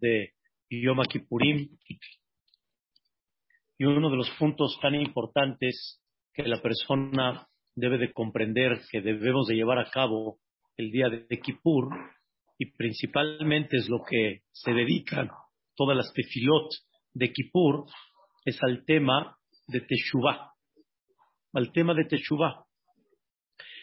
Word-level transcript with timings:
de 0.00 0.32
Yom 0.70 1.02
Kippurim. 1.10 1.68
Y 3.76 3.84
uno 3.84 4.10
de 4.10 4.16
los 4.16 4.30
puntos 4.38 4.78
tan 4.80 4.94
importantes 4.94 6.00
que 6.32 6.44
la 6.44 6.60
persona 6.62 7.48
debe 7.74 7.98
de 7.98 8.12
comprender 8.12 8.80
que 8.90 9.00
debemos 9.00 9.48
de 9.48 9.56
llevar 9.56 9.78
a 9.78 9.90
cabo 9.90 10.38
el 10.76 10.90
día 10.92 11.08
de 11.08 11.40
Kippur, 11.40 11.88
y 12.56 12.66
principalmente 12.72 13.76
es 13.76 13.88
lo 13.88 14.02
que 14.04 14.42
se 14.52 14.72
dedican 14.72 15.28
todas 15.76 15.96
las 15.96 16.12
tefilot 16.12 16.70
de 17.14 17.32
Kippur, 17.32 17.86
es 18.44 18.62
al 18.62 18.84
tema 18.84 19.36
de 19.66 19.80
Teshuvah, 19.80 20.52
al 21.52 21.72
tema 21.72 21.94
de 21.94 22.04
Teshuvah. 22.04 22.64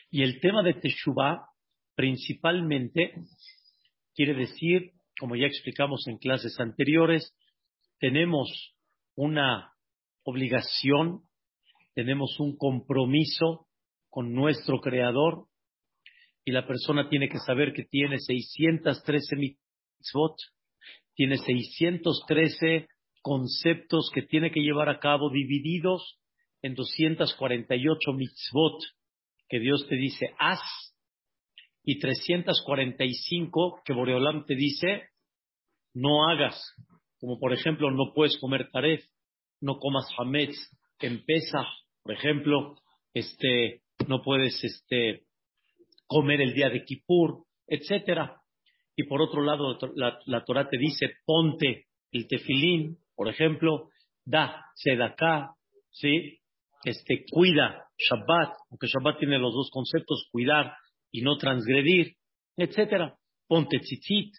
Y 0.09 0.23
el 0.23 0.39
tema 0.39 0.63
de 0.63 0.73
Teshuvah 0.73 1.49
principalmente 1.95 3.13
quiere 4.15 4.33
decir, 4.33 4.91
como 5.19 5.35
ya 5.35 5.45
explicamos 5.45 6.07
en 6.07 6.17
clases 6.17 6.59
anteriores, 6.59 7.33
tenemos 7.99 8.75
una 9.15 9.73
obligación, 10.23 11.21
tenemos 11.93 12.39
un 12.39 12.57
compromiso 12.57 13.67
con 14.09 14.33
nuestro 14.33 14.79
Creador 14.79 15.47
y 16.43 16.51
la 16.51 16.67
persona 16.67 17.09
tiene 17.09 17.29
que 17.29 17.39
saber 17.39 17.73
que 17.73 17.83
tiene 17.83 18.19
613 18.19 19.35
mitzvot, 19.35 20.35
tiene 21.15 21.37
613 21.37 22.87
conceptos 23.21 24.11
que 24.13 24.21
tiene 24.21 24.51
que 24.51 24.61
llevar 24.61 24.89
a 24.89 24.99
cabo 24.99 25.29
divididos 25.29 26.19
en 26.61 26.75
248 26.75 28.13
mitzvot 28.13 28.81
que 29.49 29.59
Dios 29.59 29.85
te 29.87 29.95
dice 29.95 30.27
haz 30.37 30.59
y 31.85 31.99
345 31.99 33.81
que 33.85 33.93
Boreolam 33.93 34.45
te 34.45 34.55
dice 34.55 35.09
no 35.93 36.27
hagas. 36.29 36.59
Como 37.19 37.39
por 37.39 37.53
ejemplo, 37.53 37.89
no 37.91 38.13
puedes 38.13 38.37
comer 38.39 38.69
taref, 38.71 39.03
no 39.61 39.77
comas 39.77 40.07
hametz 40.17 40.55
en 40.99 41.23
pesa, 41.23 41.65
por 42.03 42.13
ejemplo, 42.13 42.75
este, 43.13 43.81
no 44.07 44.21
puedes 44.21 44.61
este, 44.63 45.23
comer 46.05 46.41
el 46.41 46.53
día 46.53 46.69
de 46.69 46.83
Kippur, 46.83 47.45
etcétera. 47.67 48.41
Y 48.95 49.03
por 49.03 49.21
otro 49.21 49.41
lado, 49.41 49.77
la, 49.95 50.19
la 50.25 50.43
Torah 50.43 50.69
te 50.69 50.77
dice, 50.77 51.07
ponte 51.25 51.87
el 52.11 52.27
tefilín, 52.27 52.97
por 53.15 53.29
ejemplo, 53.29 53.89
da 54.23 54.65
sedaká, 54.75 55.55
¿sí? 55.91 56.39
Este, 56.83 57.25
cuida 57.31 57.87
Shabbat, 57.97 58.53
aunque 58.69 58.87
Shabbat 58.87 59.19
tiene 59.19 59.39
los 59.39 59.53
dos 59.53 59.69
conceptos, 59.71 60.27
cuidar 60.31 60.75
y 61.15 61.21
no 61.21 61.37
transgredir, 61.37 62.17
etcétera. 62.57 63.15
Ponte 63.47 63.79
tzitzit. 63.79 64.33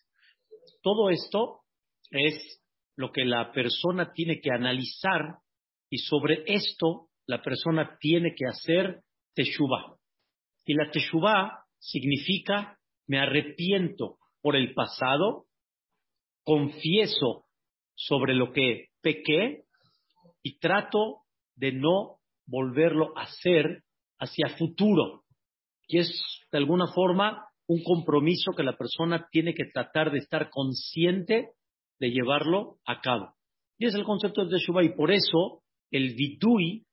Todo 0.83 1.09
esto 1.09 1.63
es 2.11 2.61
lo 2.97 3.13
que 3.13 3.25
la 3.25 3.51
persona 3.51 4.13
tiene 4.13 4.41
que 4.41 4.51
analizar 4.51 5.39
y 5.89 5.99
sobre 5.99 6.45
esto 6.47 7.09
la 7.27 7.41
persona 7.41 7.97
tiene 7.99 8.35
que 8.37 8.47
hacer 8.47 9.01
teshuvah. 9.35 9.97
Y 10.67 10.75
la 10.75 10.91
teshuvah 10.91 11.65
significa 11.79 12.79
me 13.07 13.21
arrepiento 13.21 14.19
por 14.43 14.55
el 14.55 14.75
pasado, 14.75 15.47
confieso 16.45 17.47
sobre 17.95 18.35
lo 18.35 18.53
que 18.53 18.89
pequé 19.01 19.63
y 20.43 20.59
trato 20.59 21.23
de 21.55 21.73
no 21.73 22.19
volverlo 22.45 23.17
a 23.17 23.23
hacer 23.23 23.83
hacia 24.19 24.57
futuro. 24.59 25.23
Y 25.87 25.99
es 25.99 26.11
de 26.51 26.59
alguna 26.59 26.89
forma 26.89 27.49
un 27.69 27.83
compromiso 27.83 28.53
que 28.53 28.63
la 28.63 28.77
persona 28.77 29.29
tiene 29.31 29.55
que 29.55 29.65
tratar 29.73 30.11
de 30.11 30.19
estar 30.19 30.51
consciente 30.51 31.51
de 31.99 32.11
llevarlo 32.11 32.79
a 32.87 33.01
cabo. 33.01 33.35
Y 33.79 33.87
es 33.87 33.95
el 33.95 34.05
concepto 34.05 34.45
de 34.45 34.51
Teshuvah 34.51 34.85
y 34.85 34.95
por 34.95 35.11
eso 35.11 35.63
el 35.91 36.15
vidui, 36.15 36.85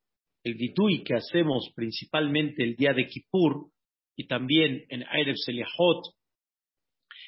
el 0.44 0.56
vidui 0.56 1.04
que 1.04 1.16
hacemos 1.16 1.72
principalmente 1.76 2.64
el 2.64 2.76
día 2.76 2.94
de 2.94 3.08
Kippur 3.08 3.70
y 4.16 4.28
también 4.28 4.86
en 4.90 5.04
Erev 5.04 5.36
Seliahot, 5.38 6.14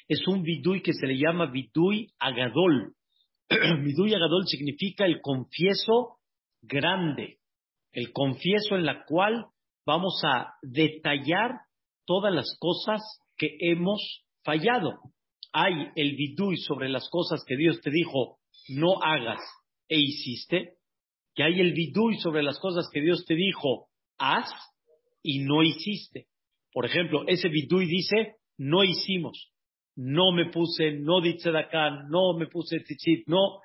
es 0.08 0.26
un 0.28 0.42
vidui 0.42 0.82
que 0.82 0.92
se 0.92 1.06
le 1.06 1.16
llama 1.18 1.46
vidui 1.46 2.12
agadol. 2.18 2.94
vidui 3.48 4.14
agadol 4.14 4.46
significa 4.46 5.04
el 5.04 5.20
confieso 5.20 6.18
grande, 6.62 7.38
el 7.92 8.12
confieso 8.12 8.76
en 8.76 8.84
la 8.84 9.04
cual 9.04 9.46
vamos 9.86 10.20
a 10.24 10.54
detallar 10.62 11.52
todas 12.04 12.34
las 12.34 12.56
cosas 12.58 13.00
que 13.36 13.56
hemos 13.60 14.24
fallado. 14.44 14.98
Hay 15.52 15.72
el 15.94 16.16
vidui 16.16 16.56
sobre 16.58 16.88
las 16.88 17.08
cosas 17.08 17.42
que 17.46 17.56
Dios 17.56 17.80
te 17.80 17.90
dijo 17.90 18.38
no 18.68 19.00
hagas 19.02 19.40
e 19.88 19.98
hiciste, 19.98 20.74
que 21.34 21.44
hay 21.44 21.60
el 21.60 21.72
vidui 21.72 22.18
sobre 22.18 22.42
las 22.42 22.58
cosas 22.58 22.88
que 22.92 23.00
Dios 23.00 23.24
te 23.26 23.34
dijo 23.34 23.86
haz 24.18 24.50
y 25.22 25.40
no 25.40 25.62
hiciste. 25.62 26.26
Por 26.72 26.84
ejemplo, 26.84 27.24
ese 27.26 27.48
vidui 27.48 27.86
dice 27.86 28.36
no 28.58 28.82
hicimos, 28.82 29.52
no 29.96 30.32
me 30.32 30.50
puse, 30.50 30.92
no 30.92 31.20
di 31.20 31.36
acá, 31.54 31.90
no 32.08 32.36
me 32.36 32.46
puse 32.46 32.80
tzitzit, 32.80 33.26
no, 33.28 33.60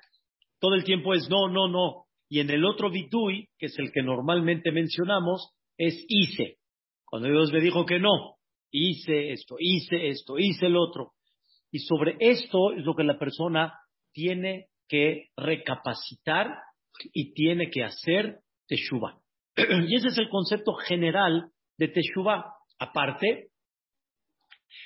todo 0.60 0.74
el 0.74 0.84
tiempo 0.84 1.14
es 1.14 1.28
no, 1.28 1.48
no, 1.48 1.68
no. 1.68 2.04
Y 2.28 2.40
en 2.40 2.50
el 2.50 2.64
otro 2.64 2.90
vidui, 2.90 3.48
que 3.58 3.66
es 3.66 3.78
el 3.78 3.90
que 3.90 4.02
normalmente 4.02 4.70
mencionamos, 4.70 5.50
es 5.86 6.04
hice. 6.08 6.58
Cuando 7.04 7.28
Dios 7.28 7.52
me 7.52 7.60
dijo 7.60 7.84
que 7.84 7.98
no, 7.98 8.36
hice 8.70 9.32
esto, 9.32 9.56
hice 9.58 10.08
esto, 10.08 10.38
hice 10.38 10.66
el 10.66 10.76
otro. 10.76 11.12
Y 11.70 11.80
sobre 11.80 12.16
esto 12.20 12.72
es 12.72 12.84
lo 12.84 12.94
que 12.94 13.04
la 13.04 13.18
persona 13.18 13.74
tiene 14.12 14.66
que 14.88 15.28
recapacitar 15.36 16.54
y 17.12 17.32
tiene 17.34 17.70
que 17.70 17.82
hacer 17.82 18.40
teshuva. 18.68 19.18
y 19.56 19.96
ese 19.96 20.08
es 20.08 20.18
el 20.18 20.28
concepto 20.28 20.74
general 20.74 21.50
de 21.78 21.88
teshuva. 21.88 22.54
Aparte, 22.78 23.48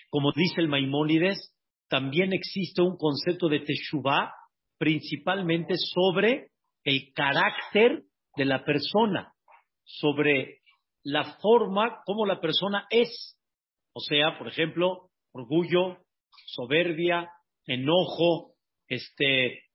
como 0.09 0.33
dice 0.33 0.61
el 0.61 0.69
Maimónides, 0.69 1.55
también 1.89 2.33
existe 2.33 2.83
un 2.83 2.97
concepto 2.97 3.49
de 3.49 3.61
teshuva 3.61 4.33
principalmente 4.79 5.75
sobre 5.77 6.49
el 6.85 7.13
carácter 7.15 8.03
de 8.37 8.45
la 8.45 8.65
persona, 8.65 9.33
sobre 9.85 10.61
la 11.07 11.37
forma 11.41 12.03
como 12.05 12.27
la 12.27 12.41
persona 12.41 12.87
es. 12.91 13.39
O 13.93 14.01
sea, 14.01 14.37
por 14.39 14.49
ejemplo, 14.49 15.11
orgullo, 15.33 15.99
soberbia, 16.47 17.31
enojo, 17.65 18.55
este, 18.89 19.25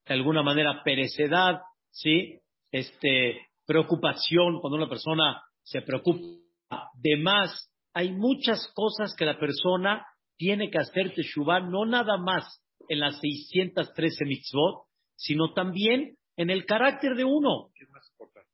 de 0.06 0.14
alguna 0.14 0.44
manera 0.44 0.84
perecedad, 0.84 1.62
¿sí? 1.90 2.38
Este, 2.70 3.48
preocupación, 3.66 4.60
cuando 4.60 4.76
una 4.76 4.90
persona 4.90 5.42
se 5.64 5.82
preocupa 5.82 6.92
de 6.96 7.16
más. 7.16 7.72
Hay 7.94 8.12
muchas 8.12 8.70
cosas 8.76 9.16
que 9.18 9.26
la 9.26 9.40
persona 9.40 10.06
tiene 10.36 10.70
que 10.70 10.80
hacer 10.80 11.14
teshuva, 11.14 11.62
no 11.62 11.86
nada 11.86 12.18
más 12.18 12.62
en 12.90 13.00
las 13.00 13.22
613 13.22 14.26
mitzvot, 14.26 14.84
sino 15.16 15.54
también 15.54 16.18
en 16.36 16.50
el 16.50 16.66
carácter 16.66 17.16
de 17.16 17.24
uno. 17.24 17.70
¿Qué 17.74 17.86
es 17.86 17.90
más 17.90 18.06
importante? 18.12 18.52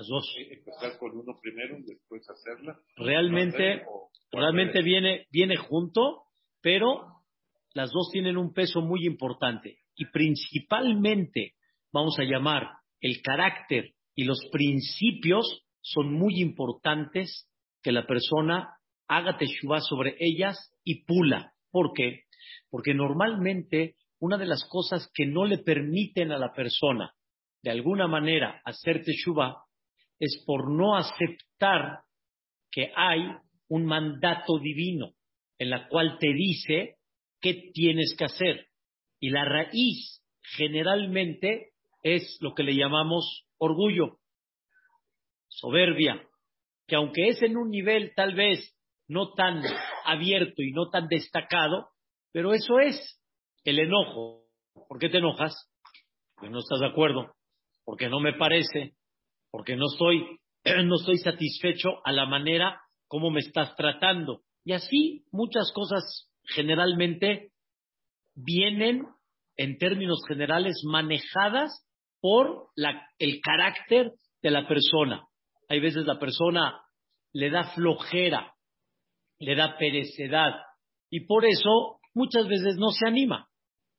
Las 0.00 0.08
dos. 0.08 0.34
Empezar 0.50 0.98
con 0.98 1.14
uno 1.14 1.38
primero, 1.42 1.76
después 1.86 2.26
hacerla. 2.30 2.80
Realmente, 2.96 3.84
realmente 4.32 4.80
viene, 4.80 5.26
viene 5.30 5.56
junto, 5.56 6.22
pero 6.62 7.02
las 7.74 7.90
dos 7.90 8.08
tienen 8.10 8.38
un 8.38 8.54
peso 8.54 8.80
muy 8.80 9.04
importante. 9.04 9.80
Y 9.94 10.06
principalmente, 10.06 11.52
vamos 11.92 12.18
a 12.18 12.24
llamar, 12.24 12.70
el 13.02 13.20
carácter 13.20 13.92
y 14.14 14.24
los 14.24 14.40
principios 14.50 15.66
son 15.82 16.14
muy 16.14 16.40
importantes 16.40 17.50
que 17.82 17.92
la 17.92 18.06
persona 18.06 18.78
haga 19.06 19.36
teshuva 19.36 19.82
sobre 19.82 20.16
ellas 20.18 20.74
y 20.82 21.04
pula. 21.04 21.52
¿Por 21.70 21.92
qué? 21.92 22.22
Porque 22.70 22.94
normalmente 22.94 23.96
una 24.18 24.38
de 24.38 24.46
las 24.46 24.64
cosas 24.64 25.10
que 25.12 25.26
no 25.26 25.44
le 25.44 25.58
permiten 25.58 26.32
a 26.32 26.38
la 26.38 26.54
persona 26.54 27.12
de 27.62 27.70
alguna 27.70 28.08
manera 28.08 28.62
hacer 28.64 29.04
teshuva 29.04 29.66
es 30.20 30.42
por 30.46 30.70
no 30.70 30.96
aceptar 30.96 32.02
que 32.70 32.92
hay 32.94 33.22
un 33.68 33.86
mandato 33.86 34.58
divino 34.58 35.14
en 35.58 35.70
la 35.70 35.88
cual 35.88 36.18
te 36.18 36.32
dice 36.32 36.96
qué 37.40 37.70
tienes 37.72 38.14
que 38.16 38.26
hacer. 38.26 38.66
Y 39.18 39.30
la 39.30 39.44
raíz 39.44 40.22
generalmente 40.56 41.72
es 42.02 42.38
lo 42.40 42.54
que 42.54 42.62
le 42.62 42.74
llamamos 42.74 43.46
orgullo, 43.58 44.18
soberbia, 45.48 46.22
que 46.86 46.96
aunque 46.96 47.28
es 47.28 47.42
en 47.42 47.56
un 47.56 47.70
nivel 47.70 48.12
tal 48.14 48.34
vez 48.34 48.76
no 49.08 49.32
tan 49.32 49.62
abierto 50.04 50.62
y 50.62 50.72
no 50.72 50.88
tan 50.90 51.08
destacado, 51.08 51.88
pero 52.32 52.54
eso 52.54 52.78
es 52.78 53.20
el 53.64 53.78
enojo. 53.78 54.44
¿Por 54.88 54.98
qué 54.98 55.08
te 55.08 55.18
enojas? 55.18 55.54
Porque 56.34 56.50
no 56.50 56.58
estás 56.58 56.80
de 56.80 56.86
acuerdo, 56.86 57.34
porque 57.84 58.08
no 58.08 58.20
me 58.20 58.32
parece, 58.34 58.94
porque 59.50 59.76
no 59.76 59.86
estoy, 59.92 60.38
no 60.84 60.96
estoy 60.96 61.18
satisfecho 61.18 61.88
a 62.04 62.12
la 62.12 62.26
manera 62.26 62.80
como 63.06 63.30
me 63.30 63.40
estás 63.40 63.74
tratando. 63.76 64.42
Y 64.64 64.72
así 64.72 65.24
muchas 65.32 65.72
cosas 65.72 66.30
generalmente 66.44 67.52
vienen, 68.34 69.06
en 69.56 69.78
términos 69.78 70.20
generales, 70.26 70.82
manejadas 70.84 71.86
por 72.20 72.68
el 73.18 73.40
carácter 73.40 74.12
de 74.42 74.50
la 74.50 74.66
persona. 74.68 75.24
Hay 75.68 75.80
veces 75.80 76.06
la 76.06 76.18
persona 76.18 76.80
le 77.32 77.50
da 77.50 77.64
flojera, 77.74 78.54
le 79.38 79.54
da 79.54 79.76
perecedad, 79.78 80.52
y 81.10 81.26
por 81.26 81.44
eso 81.44 82.00
muchas 82.14 82.46
veces 82.48 82.76
no 82.76 82.90
se 82.90 83.06
anima. 83.06 83.48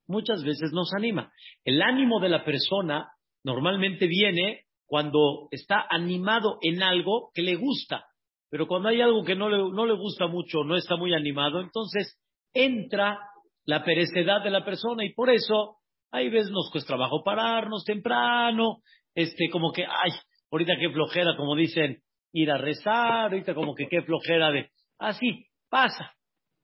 Muchas 0.08 0.44
veces 0.44 0.72
no 0.74 0.84
se 0.84 0.98
anima. 0.98 1.32
El 1.64 1.82
ánimo 1.82 2.20
de 2.20 2.30
la 2.30 2.44
persona 2.44 3.10
normalmente 3.44 4.08
viene 4.08 4.66
cuando 4.92 5.48
está 5.52 5.86
animado 5.90 6.58
en 6.62 6.84
algo 6.84 7.30
que 7.34 7.42
le 7.42 7.56
gusta. 7.56 8.04
Pero 8.50 8.68
cuando 8.68 8.90
hay 8.90 9.00
algo 9.00 9.24
que 9.24 9.38
no 9.38 9.48
le, 9.48 9.56
no 9.58 9.86
le 9.86 9.94
gusta 9.94 10.28
mucho, 10.28 10.66
no 10.66 10.76
está 10.76 10.98
muy 10.98 11.14
animado, 11.14 11.62
entonces 11.62 12.20
entra 12.54 13.18
la 13.64 13.86
perecedad 13.86 14.44
de 14.44 14.50
la 14.50 14.66
persona 14.66 15.06
y 15.06 15.14
por 15.14 15.30
eso 15.30 15.78
hay 16.12 16.30
veces 16.30 16.52
nos 16.52 16.70
cuesta 16.74 16.90
trabajo 16.90 17.24
pararnos 17.24 17.86
temprano, 17.86 18.80
este, 19.16 19.50
como 19.50 19.72
que, 19.72 19.86
ay, 19.86 20.12
ahorita 20.52 20.74
qué 20.78 20.90
flojera, 20.90 21.38
como 21.38 21.56
dicen, 21.56 22.00
ir 22.34 22.52
a 22.52 22.58
rezar, 22.58 23.32
ahorita 23.32 23.54
como 23.56 23.74
que 23.74 23.88
qué 23.88 24.02
flojera 24.02 24.52
de, 24.52 24.72
así, 25.00 25.46
pasa, 25.70 26.12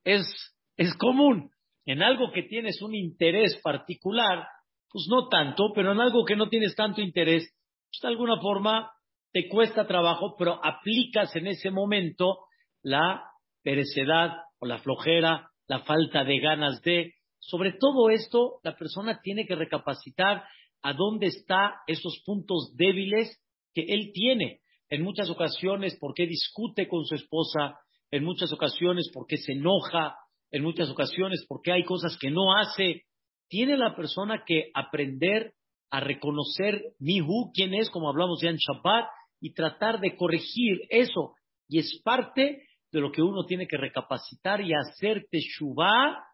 es, 0.04 0.26
es 0.76 0.94
común. 0.98 1.50
En 1.86 2.02
algo 2.02 2.30
que 2.30 2.42
tienes 2.42 2.82
un 2.82 2.94
interés 2.94 3.58
particular, 3.64 4.46
pues 4.90 5.06
no 5.08 5.28
tanto, 5.28 5.72
pero 5.74 5.92
en 5.92 6.00
algo 6.02 6.26
que 6.26 6.36
no 6.36 6.50
tienes 6.50 6.74
tanto 6.74 7.00
interés, 7.00 7.54
de 8.02 8.08
alguna 8.08 8.40
forma 8.40 8.92
te 9.32 9.48
cuesta 9.48 9.86
trabajo, 9.86 10.36
pero 10.38 10.60
aplicas 10.64 11.34
en 11.36 11.46
ese 11.46 11.70
momento 11.70 12.38
la 12.82 13.24
perecedad 13.62 14.32
o 14.58 14.66
la 14.66 14.78
flojera, 14.78 15.50
la 15.66 15.80
falta 15.80 16.24
de 16.24 16.38
ganas 16.38 16.80
de. 16.82 17.14
Sobre 17.40 17.72
todo 17.72 18.10
esto, 18.10 18.60
la 18.62 18.76
persona 18.76 19.20
tiene 19.22 19.46
que 19.46 19.54
recapacitar 19.54 20.44
a 20.82 20.92
dónde 20.92 21.26
están 21.26 21.72
esos 21.86 22.22
puntos 22.24 22.74
débiles 22.76 23.38
que 23.74 23.82
él 23.88 24.10
tiene. 24.12 24.60
En 24.88 25.02
muchas 25.02 25.28
ocasiones, 25.28 25.96
por 26.00 26.14
qué 26.14 26.26
discute 26.26 26.88
con 26.88 27.04
su 27.04 27.14
esposa, 27.14 27.78
en 28.10 28.24
muchas 28.24 28.52
ocasiones, 28.52 29.10
por 29.12 29.26
qué 29.26 29.36
se 29.36 29.52
enoja, 29.52 30.16
en 30.50 30.62
muchas 30.62 30.88
ocasiones, 30.88 31.44
por 31.46 31.60
qué 31.62 31.72
hay 31.72 31.84
cosas 31.84 32.16
que 32.18 32.30
no 32.30 32.56
hace. 32.56 33.02
Tiene 33.48 33.76
la 33.76 33.94
persona 33.94 34.44
que 34.46 34.70
aprender 34.74 35.52
a 35.90 36.00
reconocer 36.00 36.82
Mihu, 36.98 37.50
quién 37.54 37.74
es, 37.74 37.90
como 37.90 38.08
hablamos 38.08 38.40
ya 38.42 38.50
en 38.50 38.56
Shabbat, 38.56 39.06
y 39.40 39.54
tratar 39.54 40.00
de 40.00 40.16
corregir 40.16 40.80
eso. 40.90 41.34
Y 41.68 41.78
es 41.78 42.00
parte 42.04 42.66
de 42.90 43.00
lo 43.00 43.12
que 43.12 43.22
uno 43.22 43.44
tiene 43.44 43.66
que 43.66 43.76
recapacitar 43.76 44.60
y 44.60 44.72
hacer 44.74 45.26
Teshuvah 45.30 46.24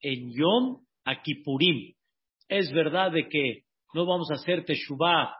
en 0.00 0.32
Yom 0.32 0.84
Akipurim. 1.04 1.94
Es 2.48 2.72
verdad 2.72 3.12
de 3.12 3.28
que 3.28 3.62
no 3.94 4.06
vamos 4.06 4.30
a 4.30 4.34
hacer 4.34 4.64
Teshuvah, 4.64 5.34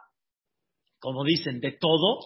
como 0.99 1.23
dicen, 1.23 1.59
de 1.59 1.73
todo, 1.73 2.19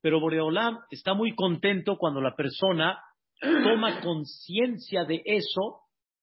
pero 0.00 0.20
Boreolam 0.20 0.78
está 0.90 1.14
muy 1.14 1.34
contento 1.34 1.96
cuando 1.96 2.20
la 2.20 2.34
persona 2.34 2.98
toma 3.40 4.00
conciencia 4.00 5.04
de 5.04 5.22
eso 5.24 5.80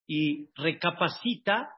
y 0.07 0.50
recapacita 0.56 1.69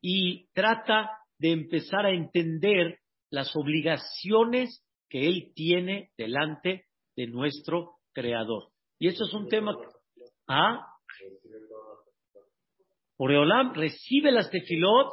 y 0.00 0.48
trata 0.52 1.17
de 1.38 1.52
empezar 1.52 2.06
a 2.06 2.12
entender 2.12 2.98
las 3.30 3.54
obligaciones 3.54 4.84
que 5.08 5.26
él 5.26 5.52
tiene 5.54 6.10
delante 6.16 6.86
de 7.16 7.26
nuestro 7.26 7.94
Creador. 8.12 8.70
Y 8.98 9.08
eso 9.08 9.24
es 9.24 9.32
un 9.32 9.48
tema. 9.48 9.76
¿Ah? 10.48 10.84
Oreolam 13.16 13.74
recibe 13.74 14.32
las 14.32 14.50
tefilot 14.50 15.12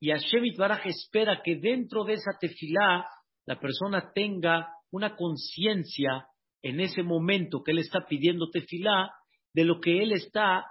y 0.00 0.10
Hashem 0.10 0.44
Baraj 0.56 0.86
espera 0.86 1.42
que 1.42 1.56
dentro 1.56 2.04
de 2.04 2.14
esa 2.14 2.38
tefilá 2.38 3.06
la 3.46 3.58
persona 3.58 4.12
tenga 4.14 4.68
una 4.90 5.16
conciencia 5.16 6.26
en 6.62 6.80
ese 6.80 7.02
momento 7.02 7.62
que 7.62 7.72
él 7.72 7.78
está 7.78 8.06
pidiendo 8.06 8.50
tefilá 8.50 9.10
de 9.54 9.64
lo 9.64 9.80
que 9.80 10.02
él 10.02 10.12
está 10.12 10.66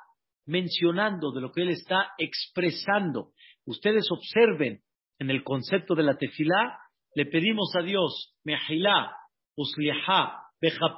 mencionando, 0.45 1.31
de 1.31 1.41
lo 1.41 1.51
que 1.51 1.61
él 1.61 1.69
está 1.69 2.11
expresando. 2.17 3.33
Ustedes 3.65 4.07
observen 4.11 4.81
en 5.19 5.29
el 5.29 5.43
concepto 5.43 5.95
de 5.95 6.03
la 6.03 6.17
tefilá, 6.17 6.79
le 7.15 7.25
pedimos 7.25 7.75
a 7.75 7.81
Dios, 7.81 8.35
mehilá, 8.43 9.15
usliha, 9.55 10.43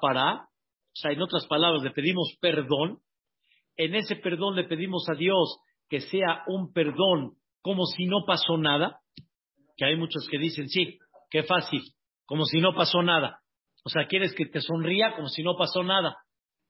para, 0.01 0.33
o 0.35 0.95
sea, 0.95 1.11
en 1.11 1.21
otras 1.21 1.45
palabras, 1.47 1.83
le 1.83 1.91
pedimos 1.91 2.37
perdón. 2.41 2.99
En 3.77 3.95
ese 3.95 4.15
perdón 4.15 4.55
le 4.55 4.65
pedimos 4.65 5.07
a 5.09 5.15
Dios 5.15 5.59
que 5.89 6.01
sea 6.01 6.43
un 6.47 6.73
perdón 6.73 7.35
como 7.61 7.85
si 7.85 8.05
no 8.05 8.25
pasó 8.25 8.57
nada, 8.57 8.99
que 9.77 9.85
hay 9.85 9.95
muchos 9.95 10.27
que 10.29 10.37
dicen, 10.37 10.69
sí, 10.69 10.97
qué 11.29 11.43
fácil, 11.43 11.81
como 12.25 12.45
si 12.45 12.59
no 12.59 12.73
pasó 12.73 13.01
nada. 13.01 13.39
O 13.85 13.89
sea, 13.89 14.07
quieres 14.07 14.33
que 14.35 14.45
te 14.45 14.61
sonría 14.61 15.15
como 15.15 15.27
si 15.29 15.43
no 15.43 15.55
pasó 15.57 15.83
nada. 15.83 16.17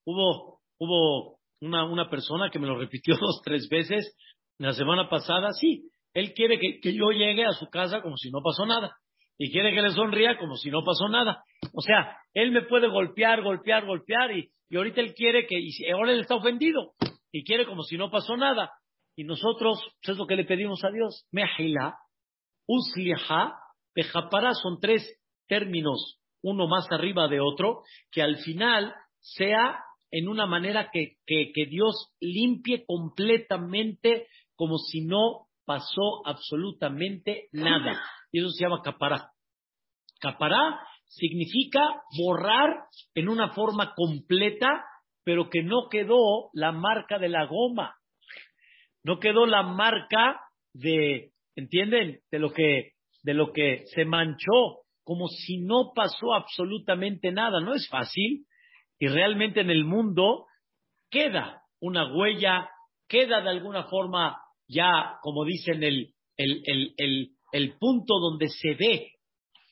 Hubo, 0.05 0.61
hubo 0.79 1.39
una, 1.61 1.85
una 1.85 2.09
persona 2.09 2.49
que 2.51 2.59
me 2.59 2.67
lo 2.67 2.77
repitió 2.77 3.15
dos, 3.19 3.41
tres 3.43 3.67
veces 3.69 4.15
la 4.57 4.73
semana 4.73 5.09
pasada, 5.09 5.53
sí, 5.53 5.89
él 6.13 6.33
quiere 6.33 6.59
que, 6.59 6.93
yo 6.93 7.11
llegue 7.11 7.45
a 7.45 7.51
su 7.51 7.67
casa 7.67 8.01
como 8.01 8.17
si 8.17 8.29
no 8.29 8.41
pasó 8.43 8.65
nada 8.65 8.95
y 9.37 9.51
quiere 9.51 9.73
que 9.73 9.81
le 9.81 9.91
sonría 9.91 10.37
como 10.37 10.55
si 10.55 10.69
no 10.69 10.83
pasó 10.83 11.07
nada. 11.07 11.43
O 11.73 11.81
sea, 11.81 12.17
él 12.33 12.51
me 12.51 12.63
puede 12.63 12.89
golpear, 12.89 13.41
golpear, 13.41 13.85
golpear 13.85 14.35
y, 14.35 14.51
ahorita 14.75 15.01
él 15.01 15.13
quiere 15.13 15.47
que, 15.47 15.57
ahora 15.93 16.11
él 16.11 16.21
está 16.21 16.35
ofendido 16.35 16.93
y 17.31 17.43
quiere 17.43 17.65
como 17.65 17.83
si 17.83 17.97
no 17.97 18.11
pasó 18.11 18.35
nada. 18.35 18.71
Y 19.15 19.23
nosotros, 19.23 19.79
pues 20.01 20.13
es 20.13 20.17
lo 20.17 20.27
que 20.27 20.35
le 20.35 20.45
pedimos 20.45 20.83
a 20.83 20.91
Dios. 20.91 21.25
Mehila, 21.31 21.97
usliha, 22.67 23.53
pejapara 23.93 24.53
son 24.53 24.79
tres 24.79 25.19
términos, 25.47 26.19
uno 26.41 26.67
más 26.67 26.91
arriba 26.91 27.27
de 27.27 27.39
otro, 27.39 27.83
que 28.11 28.21
al 28.21 28.37
final 28.37 28.93
sea 29.19 29.79
en 30.11 30.27
una 30.27 30.47
manera 30.47 30.89
que, 30.91 31.17
que 31.25 31.65
Dios 31.69 32.11
limpie 32.19 32.83
completamente 32.85 34.27
como 34.55 34.77
si 34.77 35.01
no 35.01 35.48
pasó 35.69 36.25
absolutamente 36.25 37.47
nada. 37.51 38.01
Y 38.31 38.39
eso 38.39 38.49
se 38.49 38.63
llama 38.63 38.81
capará. 38.83 39.29
Capará 40.19 40.79
significa 41.05 41.79
borrar 42.17 42.85
en 43.13 43.29
una 43.29 43.49
forma 43.49 43.93
completa, 43.93 44.83
pero 45.23 45.47
que 45.47 45.61
no 45.61 45.87
quedó 45.91 46.49
la 46.53 46.71
marca 46.71 47.19
de 47.19 47.29
la 47.29 47.45
goma. 47.45 47.93
No 49.03 49.19
quedó 49.19 49.45
la 49.45 49.61
marca 49.61 50.41
de, 50.73 51.33
¿entienden? 51.55 52.19
De 52.31 52.39
lo 52.39 52.51
que, 52.51 52.93
de 53.21 53.35
lo 53.35 53.53
que 53.53 53.83
se 53.93 54.05
manchó, 54.05 54.79
como 55.03 55.27
si 55.27 55.59
no 55.59 55.91
pasó 55.93 56.33
absolutamente 56.33 57.31
nada. 57.31 57.61
No 57.61 57.75
es 57.75 57.87
fácil. 57.89 58.47
Y 58.97 59.07
realmente 59.07 59.61
en 59.61 59.69
el 59.69 59.85
mundo 59.85 60.47
queda 61.11 61.61
una 61.79 62.11
huella, 62.11 62.71
queda 63.07 63.41
de 63.41 63.49
alguna 63.49 63.83
forma 63.83 64.35
ya, 64.69 65.17
como 65.21 65.43
dicen, 65.43 65.83
el, 65.83 66.13
el, 66.37 66.63
el, 66.97 67.29
el, 67.51 67.77
punto 67.77 68.19
donde 68.19 68.47
se 68.47 68.75
ve 68.75 69.11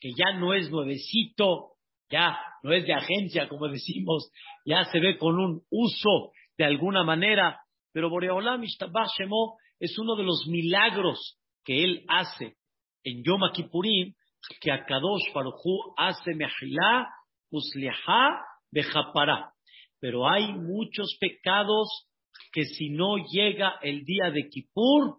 que 0.00 0.10
ya 0.16 0.32
no 0.38 0.54
es 0.54 0.70
nuevecito, 0.70 1.74
ya 2.10 2.38
no 2.62 2.72
es 2.72 2.84
de 2.84 2.92
agencia, 2.92 3.48
como 3.48 3.68
decimos, 3.68 4.30
ya 4.66 4.84
se 4.84 4.98
ve 4.98 5.16
con 5.16 5.38
un 5.38 5.62
uso 5.70 6.32
de 6.58 6.64
alguna 6.64 7.04
manera. 7.04 7.60
Pero 7.92 8.10
Boreolam 8.10 8.62
Shemo 8.62 9.56
es 9.78 9.98
uno 9.98 10.16
de 10.16 10.24
los 10.24 10.46
milagros 10.48 11.38
que 11.64 11.84
él 11.84 12.04
hace 12.08 12.56
en 13.04 13.22
Yom 13.22 13.40
Kippurim, 13.54 14.14
que 14.60 14.72
a 14.72 14.84
Kadosh 14.84 15.32
Baruchu 15.32 15.94
hace 15.96 16.34
Mehilá, 16.34 17.08
Usliha, 17.50 18.40
Bejapara. 18.70 19.52
Pero 20.00 20.28
hay 20.28 20.52
muchos 20.52 21.16
pecados 21.20 22.07
que 22.52 22.64
si 22.64 22.90
no 22.90 23.16
llega 23.16 23.78
el 23.82 24.04
día 24.04 24.30
de 24.30 24.48
Kippur, 24.48 25.18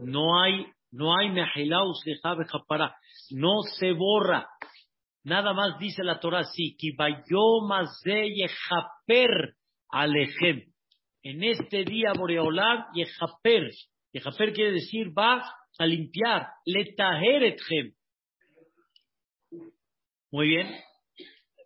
no 0.00 0.40
hay, 0.40 0.66
no 0.90 1.16
hay 1.16 1.30
no 3.30 3.62
se 3.78 3.92
borra. 3.92 4.48
Nada 5.22 5.52
más 5.52 5.78
dice 5.78 6.02
la 6.02 6.18
Torah 6.18 6.40
así, 6.40 6.76
alejem. 9.90 10.72
En 11.22 11.44
este 11.44 11.84
día 11.84 12.12
Boreolam 12.16 12.86
yechaper. 12.94 13.70
Yechaper 14.12 14.52
quiere 14.54 14.72
decir 14.72 15.16
va 15.16 15.44
a 15.78 15.86
limpiar. 15.86 16.48
Letaher 16.64 17.42
etchem. 17.42 17.92
Muy 20.32 20.48
bien. 20.48 20.74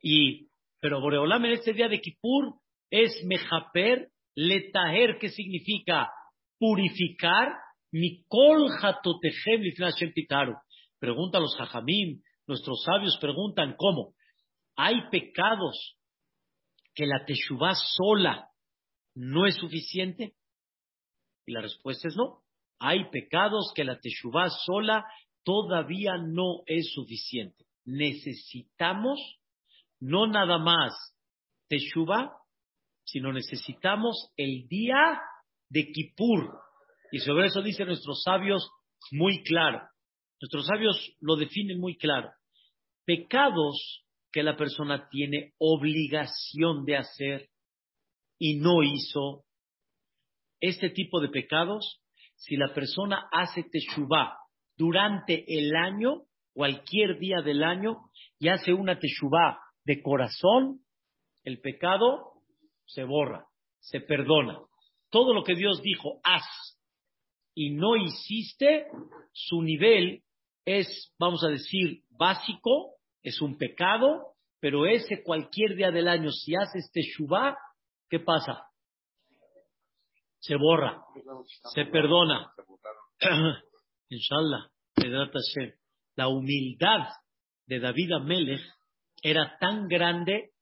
Y, 0.02 0.48
pero 0.80 1.00
Boreolam 1.00 1.44
en 1.44 1.52
este 1.52 1.72
día 1.72 1.88
de 1.88 2.00
Kippur 2.00 2.54
es 2.90 3.12
mejaper, 3.24 4.08
letaher, 4.34 5.18
que 5.18 5.28
significa 5.28 6.10
purificar, 6.58 7.52
mikol 7.92 8.70
hatotehem 8.80 9.62
pitaru. 10.14 10.54
Pregunta 10.98 11.38
a 11.38 11.40
los 11.40 11.56
hajamim, 11.58 12.22
nuestros 12.46 12.82
sabios 12.84 13.18
preguntan 13.20 13.74
cómo. 13.76 14.14
Hay 14.76 15.08
pecados 15.10 15.96
que 16.94 17.06
la 17.06 17.24
teshuvah 17.24 17.74
sola 17.74 18.48
no 19.14 19.46
es 19.46 19.56
suficiente. 19.56 20.34
Y 21.46 21.52
la 21.52 21.60
respuesta 21.60 22.08
es 22.08 22.16
no. 22.16 22.42
Hay 22.78 23.10
pecados 23.10 23.72
que 23.74 23.84
la 23.84 23.98
Teshuvah 23.98 24.50
sola 24.66 25.06
todavía 25.44 26.16
no 26.18 26.62
es 26.66 26.92
suficiente. 26.92 27.64
Necesitamos 27.84 29.20
no 30.00 30.26
nada 30.26 30.58
más 30.58 30.92
Teshuvah, 31.68 32.32
sino 33.04 33.32
necesitamos 33.32 34.32
el 34.36 34.66
día 34.68 35.20
de 35.68 35.90
Kippur. 35.92 36.58
Y 37.12 37.18
sobre 37.20 37.46
eso 37.46 37.62
dicen 37.62 37.86
nuestros 37.86 38.22
sabios 38.22 38.68
muy 39.12 39.42
claro. 39.44 39.82
Nuestros 40.40 40.66
sabios 40.66 41.16
lo 41.20 41.36
definen 41.36 41.80
muy 41.80 41.96
claro. 41.96 42.30
Pecados 43.04 44.04
que 44.32 44.42
la 44.42 44.56
persona 44.56 45.08
tiene 45.08 45.54
obligación 45.58 46.84
de 46.84 46.96
hacer 46.96 47.48
y 48.38 48.56
no 48.58 48.82
hizo, 48.82 49.44
este 50.60 50.90
tipo 50.90 51.20
de 51.20 51.28
pecados, 51.28 52.02
si 52.36 52.56
la 52.56 52.72
persona 52.72 53.28
hace 53.30 53.64
teshuvah 53.64 54.36
durante 54.76 55.44
el 55.46 55.74
año, 55.76 56.22
cualquier 56.52 57.18
día 57.18 57.42
del 57.42 57.62
año, 57.62 58.10
y 58.38 58.48
hace 58.48 58.72
una 58.72 58.98
teshuvah 58.98 59.60
de 59.84 60.02
corazón, 60.02 60.80
el 61.44 61.60
pecado 61.60 62.33
se 62.86 63.04
borra, 63.04 63.46
se 63.80 64.00
perdona. 64.00 64.58
Todo 65.10 65.34
lo 65.34 65.44
que 65.44 65.54
Dios 65.54 65.80
dijo, 65.82 66.20
haz, 66.24 66.44
y 67.54 67.70
no 67.70 67.96
hiciste, 67.96 68.86
su 69.32 69.62
nivel 69.62 70.22
es, 70.64 71.14
vamos 71.18 71.44
a 71.44 71.48
decir, 71.48 72.02
básico, 72.10 72.96
es 73.22 73.40
un 73.40 73.56
pecado, 73.56 74.34
pero 74.60 74.86
ese 74.86 75.22
cualquier 75.22 75.76
día 75.76 75.90
del 75.90 76.08
año, 76.08 76.30
si 76.30 76.54
haces 76.56 76.90
teshuvah, 76.92 77.56
¿qué 78.08 78.20
pasa? 78.20 78.64
Se 80.40 80.56
borra, 80.56 81.02
se 81.74 81.84
perdona. 81.86 82.52
Inshallah, 84.08 84.70
la 86.16 86.28
humildad 86.28 87.08
de 87.66 87.80
David 87.80 88.12
Amelech 88.12 88.62
era 89.22 89.56
tan 89.58 89.88
grande 89.88 90.53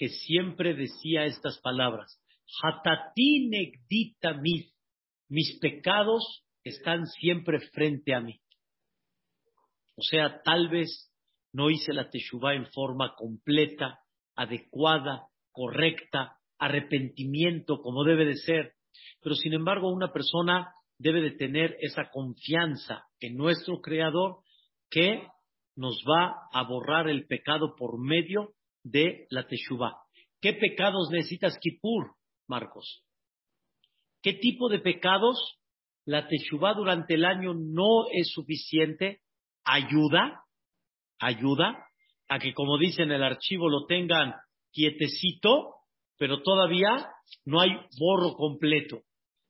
que 0.00 0.08
siempre 0.08 0.72
decía 0.72 1.26
estas 1.26 1.60
palabras. 1.60 2.18
Hatati 2.62 3.48
negdita 3.50 4.32
mis 5.28 5.58
pecados 5.60 6.42
están 6.64 7.04
siempre 7.06 7.60
frente 7.68 8.14
a 8.14 8.20
mí. 8.20 8.40
O 9.96 10.02
sea, 10.02 10.40
tal 10.42 10.70
vez 10.70 11.12
no 11.52 11.68
hice 11.68 11.92
la 11.92 12.08
teshuvah 12.08 12.54
en 12.54 12.64
forma 12.72 13.14
completa, 13.14 14.00
adecuada, 14.36 15.26
correcta, 15.52 16.38
arrepentimiento 16.58 17.82
como 17.82 18.02
debe 18.02 18.24
de 18.24 18.36
ser. 18.36 18.72
Pero 19.20 19.34
sin 19.34 19.52
embargo, 19.52 19.92
una 19.92 20.14
persona 20.14 20.72
debe 20.96 21.20
de 21.20 21.32
tener 21.32 21.76
esa 21.80 22.08
confianza 22.10 23.04
en 23.20 23.36
nuestro 23.36 23.82
Creador 23.82 24.38
que 24.88 25.26
nos 25.76 26.02
va 26.08 26.48
a 26.54 26.62
borrar 26.62 27.06
el 27.10 27.26
pecado 27.26 27.74
por 27.76 28.00
medio 28.00 28.54
de 28.82 29.26
la 29.30 29.46
Teshuvah. 29.46 29.96
¿Qué 30.40 30.54
pecados 30.54 31.10
necesitas 31.10 31.58
Kippur, 31.60 32.12
Marcos? 32.46 33.04
¿Qué 34.22 34.34
tipo 34.34 34.68
de 34.68 34.80
pecados 34.80 35.58
la 36.04 36.28
Teshuvah 36.28 36.74
durante 36.74 37.14
el 37.14 37.24
año 37.24 37.54
no 37.54 38.06
es 38.12 38.30
suficiente? 38.32 39.20
Ayuda, 39.64 40.44
ayuda 41.18 41.86
a 42.28 42.38
que, 42.38 42.54
como 42.54 42.78
dice 42.78 43.02
en 43.02 43.12
el 43.12 43.22
archivo, 43.22 43.68
lo 43.68 43.86
tengan 43.86 44.34
quietecito, 44.72 45.74
pero 46.16 46.42
todavía 46.42 47.08
no 47.44 47.60
hay 47.60 47.70
borro 47.98 48.34
completo. 48.34 49.02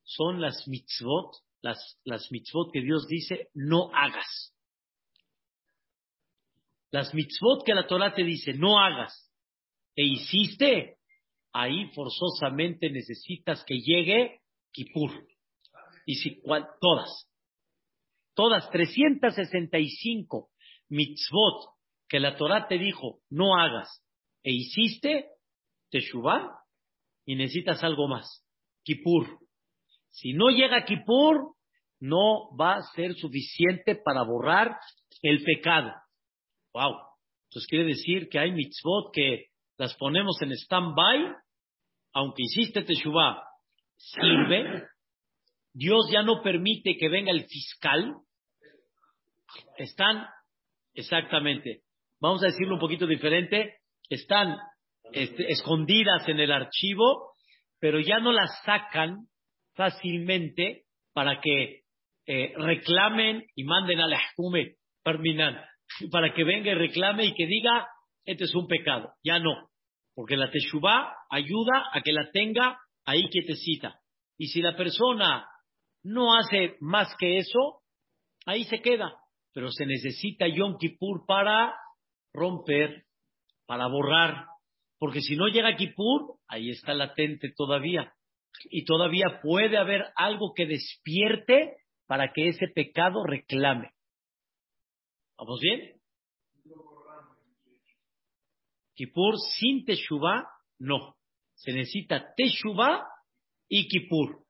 Son 0.02 0.40
las 0.40 0.66
mitzvot, 0.66 1.34
las, 1.62 2.00
las 2.04 2.26
mitzvot 2.30 2.72
que 2.72 2.80
Dios 2.80 3.06
dice, 3.06 3.48
no 3.54 3.90
hagas. 3.94 4.54
Las 6.90 7.14
mitzvot 7.14 7.64
que 7.64 7.74
la 7.74 7.86
Torah 7.86 8.14
te 8.14 8.24
dice, 8.24 8.54
no 8.54 8.78
hagas, 8.78 9.30
e 9.94 10.04
hiciste, 10.04 10.96
ahí 11.52 11.90
forzosamente 11.94 12.90
necesitas 12.90 13.64
que 13.64 13.78
llegue 13.80 14.40
Kippur. 14.72 15.26
Y 16.06 16.14
si, 16.16 16.42
todas, 16.80 17.28
todas, 18.34 18.70
365 18.70 20.50
mitzvot 20.88 21.74
que 22.08 22.18
la 22.18 22.36
Torah 22.36 22.66
te 22.66 22.78
dijo, 22.78 23.20
no 23.30 23.56
hagas, 23.56 24.04
e 24.42 24.52
hiciste, 24.52 25.28
Teshuvah, 25.90 26.58
y 27.24 27.36
necesitas 27.36 27.84
algo 27.84 28.08
más, 28.08 28.44
Kippur. 28.84 29.38
Si 30.08 30.32
no 30.32 30.48
llega 30.48 30.84
Kippur, 30.84 31.54
no 32.00 32.56
va 32.56 32.76
a 32.76 32.82
ser 32.94 33.14
suficiente 33.14 33.94
para 33.94 34.22
borrar 34.22 34.76
el 35.22 35.44
pecado. 35.44 35.92
Wow. 36.72 36.96
Entonces 37.48 37.66
quiere 37.68 37.84
decir 37.84 38.28
que 38.28 38.38
hay 38.38 38.52
mitzvot 38.52 39.12
que 39.12 39.46
las 39.76 39.94
ponemos 39.96 40.40
en 40.42 40.52
stand-by, 40.52 41.34
aunque 42.12 42.42
hiciste 42.42 42.82
Teshuvah, 42.82 43.42
sirve. 43.96 44.84
Dios 45.72 46.08
ya 46.12 46.22
no 46.22 46.42
permite 46.42 46.96
que 46.98 47.08
venga 47.08 47.30
el 47.30 47.46
fiscal. 47.46 48.14
Están, 49.78 50.26
exactamente, 50.94 51.82
vamos 52.20 52.42
a 52.42 52.46
decirlo 52.46 52.74
un 52.74 52.80
poquito 52.80 53.06
diferente, 53.06 53.78
están 54.08 54.58
este, 55.12 55.50
escondidas 55.50 56.28
en 56.28 56.38
el 56.38 56.52
archivo, 56.52 57.34
pero 57.80 57.98
ya 57.98 58.20
no 58.20 58.32
las 58.32 58.62
sacan 58.64 59.26
fácilmente 59.74 60.84
para 61.12 61.40
que 61.40 61.82
eh, 62.26 62.52
reclamen 62.56 63.44
y 63.56 63.64
manden 63.64 64.00
a 64.00 64.06
la 64.06 64.20
Jume 64.36 64.76
para 66.10 66.32
que 66.32 66.44
venga 66.44 66.70
y 66.70 66.74
reclame 66.74 67.26
y 67.26 67.34
que 67.34 67.46
diga, 67.46 67.88
este 68.24 68.44
es 68.44 68.54
un 68.54 68.66
pecado. 68.66 69.12
Ya 69.24 69.38
no, 69.38 69.70
porque 70.14 70.36
la 70.36 70.50
Teshuvah 70.50 71.14
ayuda 71.30 71.90
a 71.92 72.00
que 72.02 72.12
la 72.12 72.30
tenga 72.30 72.78
ahí 73.04 73.28
quietecita. 73.30 74.00
Y 74.38 74.48
si 74.48 74.62
la 74.62 74.76
persona 74.76 75.46
no 76.02 76.34
hace 76.36 76.76
más 76.80 77.14
que 77.18 77.38
eso, 77.38 77.82
ahí 78.46 78.64
se 78.64 78.80
queda. 78.80 79.14
Pero 79.52 79.70
se 79.70 79.84
necesita 79.86 80.46
Yom 80.46 80.78
Kippur 80.78 81.26
para 81.26 81.74
romper, 82.32 83.04
para 83.66 83.88
borrar. 83.88 84.46
Porque 84.98 85.20
si 85.20 85.36
no 85.36 85.48
llega 85.48 85.76
Kippur, 85.76 86.36
ahí 86.48 86.70
está 86.70 86.94
latente 86.94 87.52
todavía. 87.56 88.12
Y 88.70 88.84
todavía 88.84 89.40
puede 89.42 89.78
haber 89.78 90.06
algo 90.16 90.52
que 90.54 90.66
despierte 90.66 91.76
para 92.06 92.32
que 92.32 92.48
ese 92.48 92.68
pecado 92.68 93.24
reclame. 93.24 93.90
¿Vamos 95.40 95.58
bien? 95.60 95.98
Kippur 98.94 99.36
sin 99.58 99.86
Teshuvah, 99.86 100.44
no. 100.80 101.16
Se 101.54 101.72
necesita 101.72 102.34
Teshuvah 102.36 103.06
y 103.66 103.88
Kippur. 103.88 104.44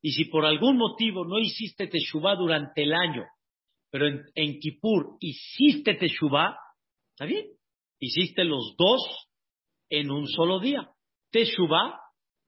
Y 0.00 0.12
si 0.12 0.26
por 0.26 0.46
algún 0.46 0.76
motivo 0.76 1.24
no 1.24 1.40
hiciste 1.40 1.88
Teshuvah 1.88 2.36
durante 2.36 2.84
el 2.84 2.94
año, 2.94 3.24
pero 3.90 4.06
en, 4.06 4.60
Kippur 4.60 5.16
hiciste 5.18 5.94
Teshuvah, 5.94 6.56
¿está 7.10 7.24
bien? 7.24 7.46
Hiciste 7.98 8.44
los 8.44 8.76
dos 8.78 9.02
en 9.90 10.12
un 10.12 10.28
solo 10.28 10.60
día. 10.60 10.88
Teshuvah 11.32 11.98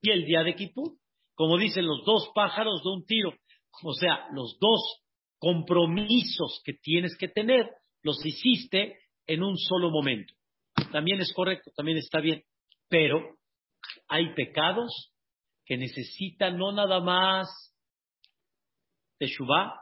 y 0.03 0.13
el 0.13 0.25
día 0.25 0.45
de 0.45 0.55
Kippur. 0.55 0.93
Como 1.35 1.59
dicen 1.59 1.85
los 1.85 2.05
dos 2.05 2.31
pájaros 2.33 2.81
de 2.85 2.91
un 2.91 3.05
tiro. 3.07 3.35
O 3.83 3.93
sea, 3.95 4.29
los 4.31 4.57
dos 4.61 5.03
compromisos 5.41 6.63
que 6.65 6.75
tienes 6.75 7.17
que 7.19 7.27
tener 7.27 7.69
los 8.09 8.25
hiciste 8.25 8.99
en 9.27 9.43
un 9.43 9.59
solo 9.59 9.91
momento. 9.91 10.33
También 10.91 11.21
es 11.21 11.33
correcto, 11.35 11.71
también 11.77 11.99
está 11.99 12.21
bien. 12.21 12.43
Pero 12.89 13.37
hay 14.09 14.35
pecados 14.35 15.13
que 15.67 15.77
necesitan 15.77 16.57
no 16.57 16.73
nada 16.73 17.01
más 17.01 17.49
Teshuvah, 19.19 19.75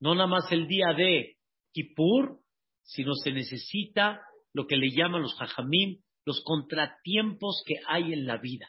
no 0.00 0.14
nada 0.14 0.26
más 0.26 0.52
el 0.52 0.68
día 0.68 0.92
de 0.92 1.36
Kippur, 1.72 2.40
sino 2.82 3.14
se 3.14 3.32
necesita 3.32 4.20
lo 4.52 4.66
que 4.66 4.76
le 4.76 4.90
llaman 4.90 5.22
los 5.22 5.36
hajamim, 5.40 6.02
los 6.26 6.42
contratiempos 6.44 7.62
que 7.64 7.76
hay 7.86 8.12
en 8.12 8.26
la 8.26 8.36
vida. 8.36 8.68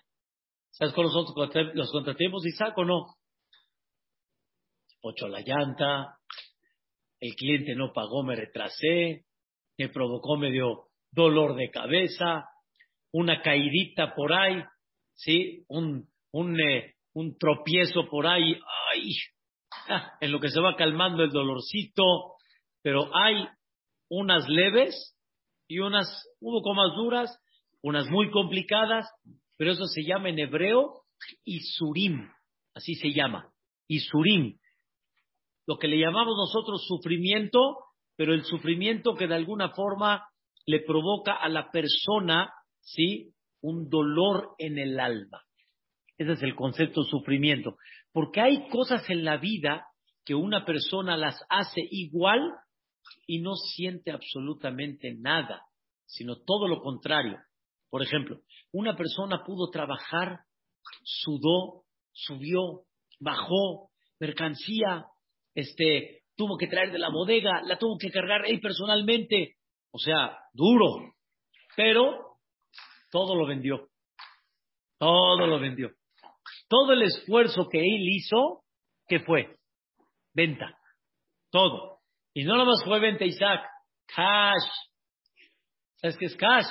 ¿Sabes 0.71 0.93
cuáles 0.93 1.11
son 1.11 1.25
los 1.73 1.91
contratiempos 1.91 2.45
Isaac 2.45 2.77
o 2.77 2.85
no? 2.85 3.15
Ocho 5.01 5.27
la 5.27 5.41
llanta, 5.41 6.18
el 7.19 7.35
cliente 7.35 7.75
no 7.75 7.91
pagó, 7.93 8.23
me 8.23 8.35
retrasé, 8.35 9.25
me 9.77 9.89
provocó 9.89 10.37
medio 10.37 10.87
dolor 11.11 11.55
de 11.55 11.69
cabeza, 11.69 12.45
una 13.11 13.41
caidita 13.41 14.13
por 14.15 14.33
ahí, 14.33 14.63
¿sí? 15.15 15.63
Un, 15.67 16.07
un, 16.31 16.59
eh, 16.59 16.95
un 17.13 17.37
tropiezo 17.37 18.07
por 18.09 18.27
ahí, 18.27 18.59
ay, 18.93 19.15
en 20.21 20.31
lo 20.31 20.39
que 20.39 20.49
se 20.49 20.59
va 20.59 20.75
calmando 20.75 21.23
el 21.23 21.31
dolorcito, 21.31 22.03
pero 22.81 23.09
hay 23.15 23.47
unas 24.09 24.47
leves 24.47 25.15
y 25.67 25.79
unas 25.79 26.07
un 26.39 26.53
poco 26.53 26.73
más 26.73 26.95
duras, 26.95 27.39
unas 27.81 28.07
muy 28.09 28.31
complicadas, 28.31 29.07
pero 29.57 29.71
eso 29.71 29.85
se 29.85 30.03
llama 30.03 30.29
en 30.29 30.39
hebreo 30.39 31.03
Isurim, 31.45 32.29
así 32.73 32.95
se 32.95 33.11
llama, 33.11 33.51
Isurim, 33.87 34.57
lo 35.69 35.77
que 35.77 35.87
le 35.87 35.99
llamamos 35.99 36.35
nosotros 36.35 36.83
sufrimiento, 36.87 37.59
pero 38.15 38.33
el 38.33 38.43
sufrimiento 38.43 39.13
que 39.13 39.27
de 39.27 39.35
alguna 39.35 39.69
forma 39.69 40.27
le 40.65 40.79
provoca 40.79 41.33
a 41.33 41.47
la 41.47 41.69
persona, 41.69 42.51
¿sí? 42.79 43.35
Un 43.61 43.87
dolor 43.87 44.55
en 44.57 44.79
el 44.79 44.99
alma. 44.99 45.43
Ese 46.17 46.31
es 46.31 46.41
el 46.41 46.55
concepto 46.55 47.03
de 47.03 47.09
sufrimiento. 47.11 47.75
Porque 48.11 48.41
hay 48.41 48.67
cosas 48.69 49.07
en 49.11 49.23
la 49.23 49.37
vida 49.37 49.85
que 50.25 50.33
una 50.33 50.65
persona 50.65 51.15
las 51.15 51.39
hace 51.49 51.81
igual 51.91 52.51
y 53.27 53.39
no 53.39 53.53
siente 53.53 54.09
absolutamente 54.09 55.13
nada, 55.19 55.61
sino 56.07 56.37
todo 56.37 56.67
lo 56.67 56.81
contrario. 56.81 57.37
Por 57.91 58.01
ejemplo, 58.01 58.39
una 58.71 58.97
persona 58.97 59.43
pudo 59.45 59.69
trabajar, 59.69 60.39
sudó, 61.03 61.83
subió, 62.11 62.85
bajó, 63.19 63.91
mercancía, 64.19 65.05
este, 65.55 66.23
tuvo 66.35 66.57
que 66.57 66.67
traer 66.67 66.91
de 66.91 66.99
la 66.99 67.09
bodega, 67.09 67.61
la 67.63 67.77
tuvo 67.77 67.97
que 67.97 68.11
cargar 68.11 68.45
él 68.45 68.59
personalmente, 68.59 69.55
o 69.91 69.99
sea, 69.99 70.37
duro, 70.53 71.13
pero 71.75 72.37
todo 73.11 73.35
lo 73.35 73.45
vendió, 73.45 73.89
todo 74.97 75.47
lo 75.47 75.59
vendió. 75.59 75.91
Todo 76.67 76.93
el 76.93 77.01
esfuerzo 77.01 77.67
que 77.67 77.79
él 77.79 78.07
hizo, 78.09 78.63
¿qué 79.07 79.19
fue? 79.21 79.57
Venta, 80.33 80.77
todo. 81.49 81.99
Y 82.33 82.43
no 82.43 82.55
nomás 82.57 82.83
fue 82.85 82.99
venta, 82.99 83.25
Isaac, 83.25 83.61
cash. 84.05 84.69
¿Sabes 85.95 86.17
qué 86.17 86.25
es 86.25 86.35
cash? 86.35 86.67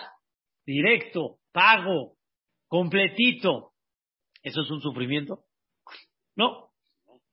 Directo, 0.65 1.39
pago, 1.53 2.15
completito. 2.69 3.73
¿Eso 4.43 4.63
es 4.63 4.71
un 4.71 4.81
sufrimiento? 4.81 5.45
No. 6.37 6.71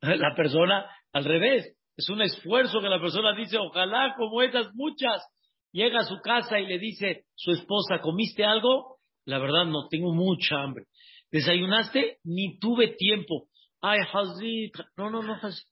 La 0.01 0.35
persona, 0.35 0.89
al 1.15 1.23
revés, 1.23 1.73
es 1.95 2.09
un 2.09 2.21
esfuerzo 2.21 2.81
que 2.81 2.89
la 2.89 2.99
persona 2.99 3.33
dice, 3.33 3.57
ojalá 3.57 4.15
como 4.17 4.41
esas 4.41 4.67
muchas. 4.73 5.25
Llega 5.71 6.01
a 6.01 6.03
su 6.03 6.17
casa 6.21 6.59
y 6.59 6.65
le 6.65 6.77
dice, 6.77 7.23
su 7.35 7.51
esposa, 7.51 7.99
¿comiste 8.01 8.43
algo? 8.43 8.97
La 9.23 9.39
verdad 9.39 9.63
no, 9.63 9.87
tengo 9.87 10.13
mucha 10.13 10.61
hambre. 10.61 10.87
¿Desayunaste? 11.31 12.17
Ni 12.25 12.59
tuve 12.59 12.95
tiempo. 12.97 13.47
Ay, 13.79 13.99
Hazit. 14.11 14.73
No, 14.97 15.09
no, 15.09 15.23
no, 15.23 15.35
Hazit. 15.41 15.65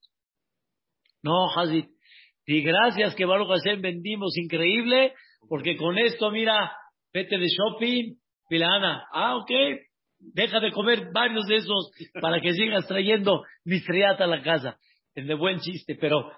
No, 1.21 1.49
Hazit. 1.53 1.89
Y 2.45 2.61
gracias 2.61 3.13
que 3.13 3.25
Baruch 3.25 3.49
Hashem 3.49 3.81
vendimos 3.81 4.37
increíble, 4.37 5.13
porque 5.49 5.75
con 5.75 5.97
esto, 5.97 6.31
mira, 6.31 6.71
vete 7.13 7.37
de 7.37 7.47
shopping, 7.49 8.15
Pilana. 8.47 9.05
Ah, 9.11 9.35
ok. 9.35 9.51
Deja 10.19 10.61
de 10.61 10.71
comer 10.71 11.09
varios 11.13 11.45
de 11.47 11.57
esos 11.57 11.91
para 12.21 12.39
que 12.39 12.53
sigas 12.53 12.87
trayendo 12.87 13.43
mistriata 13.65 14.23
a 14.23 14.27
la 14.27 14.41
casa. 14.41 14.77
Es 15.15 15.27
de 15.27 15.33
buen 15.35 15.59
chiste, 15.59 15.95
pero 15.99 16.31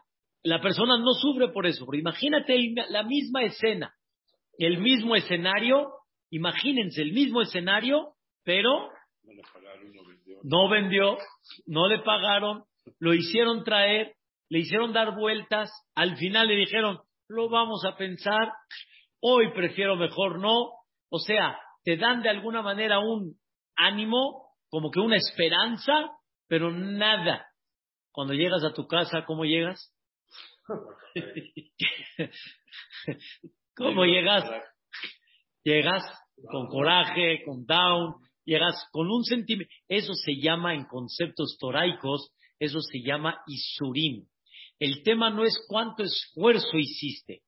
la 0.44 0.62
persona 0.62 0.98
no 1.00 1.14
sufre 1.14 1.50
por 1.50 1.66
eso. 1.66 1.86
imagínate 1.94 2.58
la 2.90 3.04
misma 3.04 3.44
escena, 3.44 3.94
el 4.58 4.80
mismo 4.80 5.16
escenario, 5.16 5.90
imagínense 6.30 7.02
el 7.02 7.14
mismo 7.14 7.42
escenario, 7.42 8.14
pero 8.44 8.90
no 10.44 10.70
vendió, 10.70 11.18
no 11.66 11.88
le 11.88 12.00
pagaron, 12.00 12.64
lo 13.00 13.14
hicieron 13.14 13.64
traer, 13.64 14.16
le 14.50 14.60
hicieron 14.60 14.94
dar 14.94 15.16
vueltas, 15.16 15.72
al 15.96 16.16
final 16.18 16.48
le 16.48 16.56
dijeron, 16.56 17.00
lo 17.28 17.50
vamos 17.50 17.84
a 17.86 17.98
pensar, 17.98 18.52
hoy 19.20 19.52
prefiero 19.54 19.96
mejor 19.96 20.40
no, 20.40 20.54
o 21.10 21.20
sea, 21.20 21.58
te 21.84 21.98
dan 21.98 22.22
de 22.22 22.30
alguna 22.30 22.62
manera 22.62 23.00
un 23.00 23.36
ánimo, 23.76 24.52
como 24.70 24.92
que 24.92 25.00
una 25.00 25.18
esperanza, 25.18 25.94
pero 26.48 26.72
nada. 26.72 27.48
Cuando 28.16 28.34
llegas 28.34 28.64
a 28.64 28.72
tu 28.72 28.88
casa, 28.88 29.26
¿cómo 29.26 29.44
llegas? 29.44 29.94
¿Cómo 33.76 34.06
llegas? 34.06 34.50
Llegas 35.66 36.02
con 36.50 36.68
coraje, 36.68 37.44
con 37.44 37.66
down, 37.66 38.16
llegas 38.46 38.88
con 38.94 39.12
un 39.12 39.26
sentimiento. 39.26 39.74
Eso 39.90 40.14
se 40.14 40.38
llama 40.38 40.74
en 40.74 40.86
conceptos 40.86 41.58
toraicos, 41.60 42.32
eso 42.58 42.80
se 42.80 43.02
llama 43.02 43.42
isurim. 43.48 44.26
El 44.80 45.04
tema 45.04 45.30
no 45.30 45.44
es 45.44 45.62
cuánto 45.68 46.04
esfuerzo 46.04 46.78
hiciste, 46.78 47.42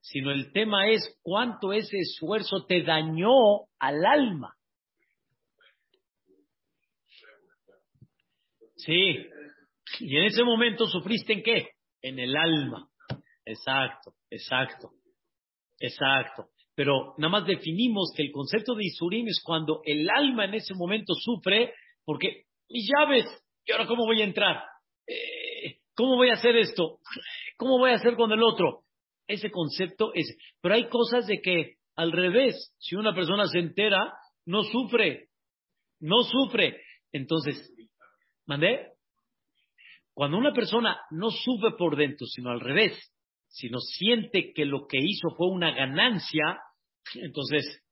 sino 0.00 0.30
el 0.30 0.52
tema 0.52 0.88
es 0.88 1.18
cuánto 1.20 1.74
ese 1.74 1.98
esfuerzo 1.98 2.64
te 2.64 2.82
dañó 2.82 3.66
al 3.78 4.06
alma. 4.06 4.56
Sí, 8.76 9.18
y 10.00 10.16
en 10.16 10.24
ese 10.24 10.44
momento 10.44 10.86
sufriste 10.86 11.32
en 11.34 11.42
qué? 11.42 11.68
En 12.02 12.18
el 12.18 12.36
alma. 12.36 12.88
Exacto, 13.44 14.14
exacto, 14.30 14.90
exacto 15.78 16.48
pero 16.74 17.14
nada 17.18 17.30
más 17.30 17.46
definimos 17.46 18.12
que 18.16 18.22
el 18.22 18.32
concepto 18.32 18.74
de 18.74 18.84
Isurim 18.84 19.28
es 19.28 19.40
cuando 19.44 19.80
el 19.84 20.08
alma 20.10 20.46
en 20.46 20.54
ese 20.54 20.74
momento 20.74 21.14
sufre 21.14 21.72
porque 22.04 22.44
mis 22.68 22.88
llaves, 22.88 23.26
¿y 23.64 23.72
ahora 23.72 23.86
cómo 23.86 24.04
voy 24.04 24.20
a 24.20 24.24
entrar? 24.24 24.62
Eh, 25.06 25.78
¿Cómo 25.94 26.16
voy 26.16 26.30
a 26.30 26.34
hacer 26.34 26.56
esto? 26.56 26.98
¿Cómo 27.56 27.78
voy 27.78 27.90
a 27.90 27.94
hacer 27.94 28.16
con 28.16 28.32
el 28.32 28.42
otro? 28.42 28.82
Ese 29.28 29.50
concepto 29.50 30.12
es, 30.14 30.36
pero 30.60 30.74
hay 30.74 30.88
cosas 30.88 31.26
de 31.26 31.40
que 31.40 31.76
al 31.96 32.10
revés, 32.10 32.74
si 32.78 32.96
una 32.96 33.14
persona 33.14 33.46
se 33.46 33.60
entera, 33.60 34.12
no 34.44 34.64
sufre, 34.64 35.28
no 36.00 36.24
sufre. 36.24 36.80
Entonces, 37.12 37.72
¿mandé? 38.46 38.93
Cuando 40.14 40.38
una 40.38 40.52
persona 40.52 40.96
no 41.10 41.30
sufre 41.30 41.72
por 41.76 41.96
dentro, 41.96 42.26
sino 42.26 42.50
al 42.50 42.60
revés, 42.60 42.96
sino 43.48 43.80
siente 43.80 44.52
que 44.52 44.64
lo 44.64 44.86
que 44.86 44.98
hizo 45.00 45.30
fue 45.36 45.48
una 45.48 45.72
ganancia, 45.72 46.58
entonces, 47.14 47.82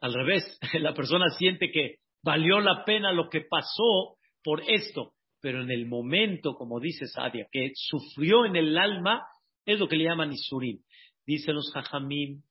al 0.00 0.14
revés, 0.14 0.58
la 0.80 0.94
persona 0.94 1.28
siente 1.30 1.70
que 1.70 1.96
valió 2.22 2.60
la 2.60 2.84
pena 2.84 3.12
lo 3.12 3.28
que 3.28 3.42
pasó 3.42 4.16
por 4.42 4.62
esto, 4.68 5.12
pero 5.40 5.62
en 5.62 5.70
el 5.70 5.86
momento, 5.86 6.54
como 6.54 6.80
dice 6.80 7.06
Sadia, 7.06 7.46
que 7.50 7.72
sufrió 7.74 8.46
en 8.46 8.56
el 8.56 8.78
alma, 8.78 9.26
es 9.66 9.78
lo 9.78 9.88
que 9.88 9.96
le 9.96 10.04
llaman 10.04 10.32
Isurim. 10.32 10.80
Dicen 11.26 11.54
los 11.54 11.70
Jajamim, 11.72 12.42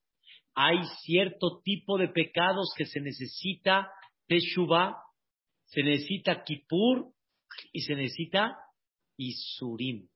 hay 0.55 0.79
cierto 1.01 1.61
tipo 1.63 1.97
de 1.97 2.09
pecados 2.09 2.73
que 2.75 2.85
se 2.85 2.99
necesita 2.99 3.89
Teshuvah, 4.27 4.97
se 5.65 5.81
necesita 5.81 6.43
Kippur 6.43 7.07
y 7.71 7.81
se 7.81 7.95
necesita 7.95 8.57
Isurim 9.17 10.07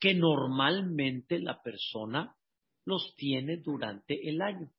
que 0.00 0.14
normalmente 0.14 1.38
la 1.40 1.60
persona 1.62 2.34
los 2.84 3.14
tiene 3.16 3.56
durante 3.56 4.28
el 4.28 4.40
año. 4.40 4.70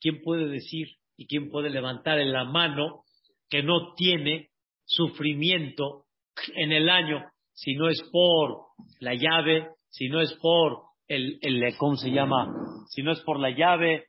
¿Quién 0.00 0.22
puede 0.22 0.48
decir 0.48 0.88
y 1.16 1.26
quién 1.26 1.50
puede 1.50 1.70
levantar 1.70 2.18
en 2.18 2.32
la 2.32 2.44
mano 2.44 3.04
que 3.48 3.62
no 3.62 3.94
tiene 3.94 4.50
sufrimiento 4.84 6.06
en 6.54 6.72
el 6.72 6.88
año 6.88 7.24
si 7.52 7.74
no 7.74 7.88
es 7.88 8.02
por 8.12 8.66
la 9.00 9.14
llave, 9.14 9.70
si 9.88 10.08
no 10.08 10.20
es 10.20 10.32
por 10.34 10.82
el, 11.08 11.38
el 11.40 11.76
¿cómo 11.78 11.96
se 11.96 12.10
llama? 12.10 12.52
Si 12.88 13.02
no 13.02 13.12
es 13.12 13.20
por 13.20 13.40
la 13.40 13.50
llave, 13.50 14.04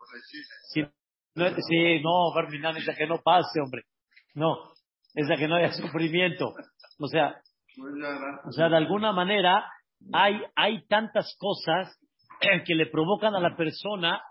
si 0.74 0.82
no, 1.36 1.50
sí, 1.50 2.02
no, 2.02 2.34
Ferminán, 2.34 2.76
esa 2.78 2.96
que 2.96 3.08
no 3.08 3.22
pase, 3.22 3.62
hombre. 3.62 3.84
No, 4.34 4.58
esa 5.14 5.36
que 5.36 5.48
no 5.48 5.56
haya 5.56 5.72
sufrimiento. 5.74 6.54
O 7.00 7.08
sea, 7.08 7.40
o 8.46 8.52
sea, 8.52 8.70
de 8.70 8.78
alguna 8.78 9.12
manera, 9.12 9.66
hay, 10.14 10.42
hay 10.56 10.86
tantas 10.88 11.36
cosas 11.38 12.00
que 12.66 12.76
le 12.76 12.88
provocan 12.88 13.36
a 13.36 13.40
la 13.40 13.56
persona 13.56 14.22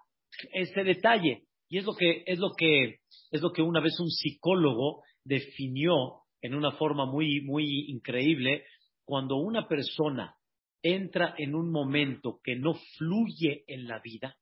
ese 0.53 0.85
detalle. 0.85 1.45
Y 1.69 1.79
es 1.79 1.85
lo 1.85 1.95
que, 1.95 2.23
es 2.27 2.39
lo 2.39 2.53
que, 2.57 3.01
es 3.31 3.43
lo 3.43 3.53
que 3.53 3.63
una 3.63 3.81
vez 3.81 3.99
un 4.01 4.11
psicólogo 4.11 5.03
definió 5.25 6.23
en 6.41 6.55
una 6.55 6.73
forma 6.73 7.07
muy, 7.07 7.41
muy 7.43 7.87
increíble. 7.89 8.65
Cuando 9.05 9.37
una 9.37 9.67
persona 9.69 10.37
entra 10.83 11.35
en 11.39 11.55
un 11.55 11.71
momento 11.71 12.41
que 12.43 12.57
no 12.57 12.75
fluye 12.97 13.65
en 13.67 13.89
la 13.89 14.01
vida, 14.01 14.37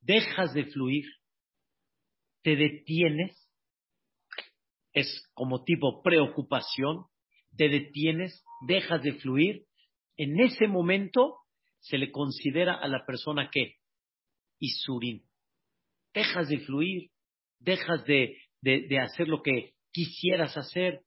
dejas 0.00 0.52
de 0.52 0.64
fluir, 0.66 1.06
te 2.42 2.56
detienes, 2.56 3.48
es 4.92 5.30
como 5.34 5.64
tipo 5.64 6.02
preocupación, 6.02 7.04
te 7.58 7.68
detienes, 7.68 8.42
dejas 8.66 9.02
de 9.02 9.12
fluir 9.14 9.68
en 10.18 10.40
ese 10.40 10.66
momento 10.66 11.36
se 11.78 11.96
le 11.96 12.10
considera 12.10 12.74
a 12.74 12.88
la 12.88 13.06
persona 13.06 13.48
que 13.50 13.76
Isurim. 14.58 15.22
Dejas 16.12 16.48
de 16.48 16.58
fluir, 16.58 17.10
dejas 17.60 18.04
de, 18.04 18.36
de, 18.60 18.98
hacer 18.98 19.28
lo 19.28 19.40
que 19.42 19.74
quisieras 19.92 20.56
hacer, 20.56 21.02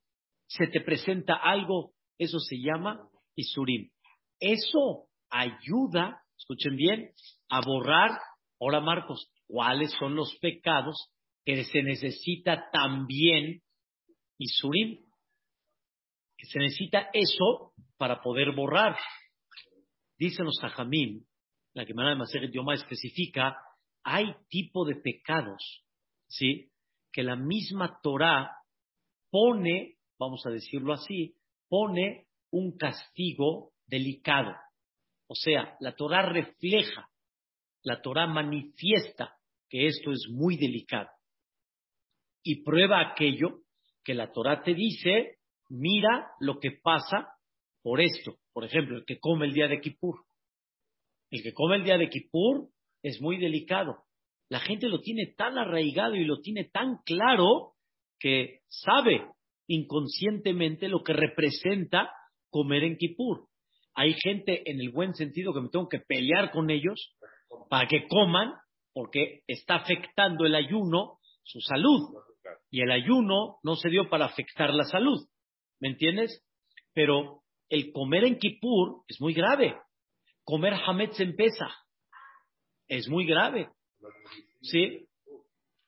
se 0.47 0.67
te 0.67 0.79
presenta 0.79 1.35
algo, 1.35 1.91
eso 2.17 2.39
se 2.39 2.55
llama 2.57 3.09
Isurim. 3.35 3.89
Eso 4.39 5.09
ayuda, 5.29 6.23
escuchen 6.37 6.77
bien, 6.77 7.11
a 7.49 7.59
borrar, 7.61 8.11
ahora 8.61 8.79
Marcos, 8.79 9.29
cuáles 9.47 9.91
son 9.99 10.15
los 10.15 10.37
pecados 10.39 11.11
que 11.43 11.65
se 11.65 11.83
necesita 11.83 12.69
también 12.71 13.61
Isurim. 14.37 14.99
Se 16.45 16.59
necesita 16.59 17.09
eso 17.13 17.73
para 17.97 18.21
poder 18.21 18.51
borrar. 18.51 18.97
Dicen 20.17 20.45
los 20.45 20.59
Jajamim, 20.59 21.23
la 21.73 21.85
que 21.85 21.93
de 21.93 22.15
Maseret 22.15 22.51
Yoma 22.51 22.75
especifica, 22.75 23.57
hay 24.03 24.33
tipo 24.49 24.85
de 24.85 24.95
pecados, 24.95 25.83
¿sí? 26.27 26.71
Que 27.11 27.23
la 27.23 27.35
misma 27.35 27.99
Torah 28.01 28.51
pone, 29.29 29.97
vamos 30.17 30.45
a 30.45 30.49
decirlo 30.49 30.93
así, 30.93 31.35
pone 31.67 32.27
un 32.51 32.77
castigo 32.77 33.71
delicado. 33.85 34.55
O 35.27 35.35
sea, 35.35 35.75
la 35.79 35.95
Torah 35.95 36.23
refleja, 36.23 37.09
la 37.83 38.01
Torah 38.01 38.27
manifiesta 38.27 39.37
que 39.69 39.87
esto 39.87 40.11
es 40.11 40.27
muy 40.29 40.57
delicado. 40.57 41.09
Y 42.43 42.63
prueba 42.63 42.99
aquello 42.99 43.61
que 44.03 44.13
la 44.13 44.31
Torah 44.31 44.63
te 44.63 44.73
dice, 44.73 45.37
mira 45.71 46.31
lo 46.39 46.59
que 46.59 46.71
pasa 46.71 47.29
por 47.81 48.01
esto. 48.01 48.35
Por 48.53 48.65
ejemplo, 48.65 48.97
el 48.97 49.05
que 49.05 49.19
come 49.19 49.45
el 49.45 49.53
día 49.53 49.67
de 49.67 49.79
Kippur. 49.79 50.19
El 51.31 51.41
que 51.41 51.53
come 51.53 51.77
el 51.77 51.83
día 51.83 51.97
de 51.97 52.09
Kippur 52.09 52.67
es 53.01 53.21
muy 53.21 53.37
delicado. 53.37 54.03
La 54.49 54.59
gente 54.59 54.89
lo 54.89 54.99
tiene 54.99 55.33
tan 55.37 55.57
arraigado 55.57 56.15
y 56.15 56.25
lo 56.25 56.41
tiene 56.41 56.65
tan 56.65 56.97
claro 57.05 57.73
que 58.19 58.59
sabe 58.67 59.25
inconscientemente 59.67 60.89
lo 60.89 61.01
que 61.03 61.13
representa 61.13 62.11
comer 62.49 62.83
en 62.83 62.97
Kippur. 62.97 63.47
Hay 63.95 64.13
gente 64.21 64.69
en 64.69 64.81
el 64.81 64.91
buen 64.91 65.13
sentido 65.13 65.53
que 65.53 65.61
me 65.61 65.69
tengo 65.69 65.87
que 65.87 65.99
pelear 65.99 66.51
con 66.51 66.69
ellos 66.69 67.15
para 67.69 67.87
que 67.87 68.07
coman 68.07 68.53
porque 68.93 69.41
está 69.47 69.75
afectando 69.75 70.45
el 70.45 70.55
ayuno 70.55 71.19
su 71.43 71.61
salud. 71.61 72.09
Y 72.69 72.81
el 72.81 72.91
ayuno 72.91 73.59
no 73.63 73.75
se 73.75 73.89
dio 73.89 74.09
para 74.09 74.25
afectar 74.25 74.73
la 74.73 74.83
salud. 74.83 75.19
¿Me 75.81 75.89
entiendes? 75.89 76.41
Pero 76.93 77.41
el 77.69 77.91
comer 77.91 78.23
en 78.23 78.37
Kippur 78.37 79.03
es 79.07 79.19
muy 79.19 79.33
grave. 79.33 79.75
Comer 80.43 80.73
Hametz 80.73 81.19
en 81.19 81.35
Pesa 81.35 81.69
es 82.87 83.09
muy 83.09 83.25
grave. 83.25 83.69
¿Sí? 84.61 85.07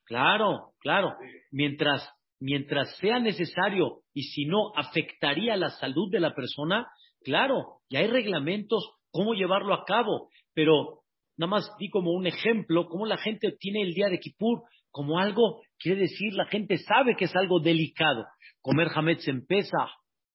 Claro, 0.05 0.73
claro. 0.79 1.15
Mientras, 1.51 2.09
mientras 2.39 2.97
sea 2.97 3.19
necesario 3.19 4.01
y 4.13 4.23
si 4.23 4.45
no 4.45 4.73
afectaría 4.75 5.55
la 5.55 5.69
salud 5.69 6.11
de 6.11 6.19
la 6.19 6.33
persona, 6.33 6.87
claro, 7.23 7.81
ya 7.89 7.99
hay 7.99 8.07
reglamentos 8.07 8.89
cómo 9.11 9.33
llevarlo 9.33 9.73
a 9.75 9.85
cabo. 9.85 10.29
Pero 10.53 11.03
nada 11.37 11.49
más 11.49 11.69
di 11.77 11.89
como 11.89 12.11
un 12.11 12.25
ejemplo 12.25 12.87
cómo 12.87 13.05
la 13.05 13.17
gente 13.17 13.51
tiene 13.59 13.83
el 13.83 13.93
día 13.93 14.07
de 14.07 14.19
Kippur 14.19 14.63
como 14.93 15.17
algo, 15.17 15.63
quiere 15.79 16.01
decir, 16.01 16.33
la 16.33 16.45
gente 16.45 16.77
sabe 16.77 17.15
que 17.17 17.25
es 17.25 17.35
algo 17.35 17.59
delicado. 17.59 18.25
Comer 18.61 18.89
Hametz 18.93 19.27
en 19.27 19.43
Pesa, 19.45 19.89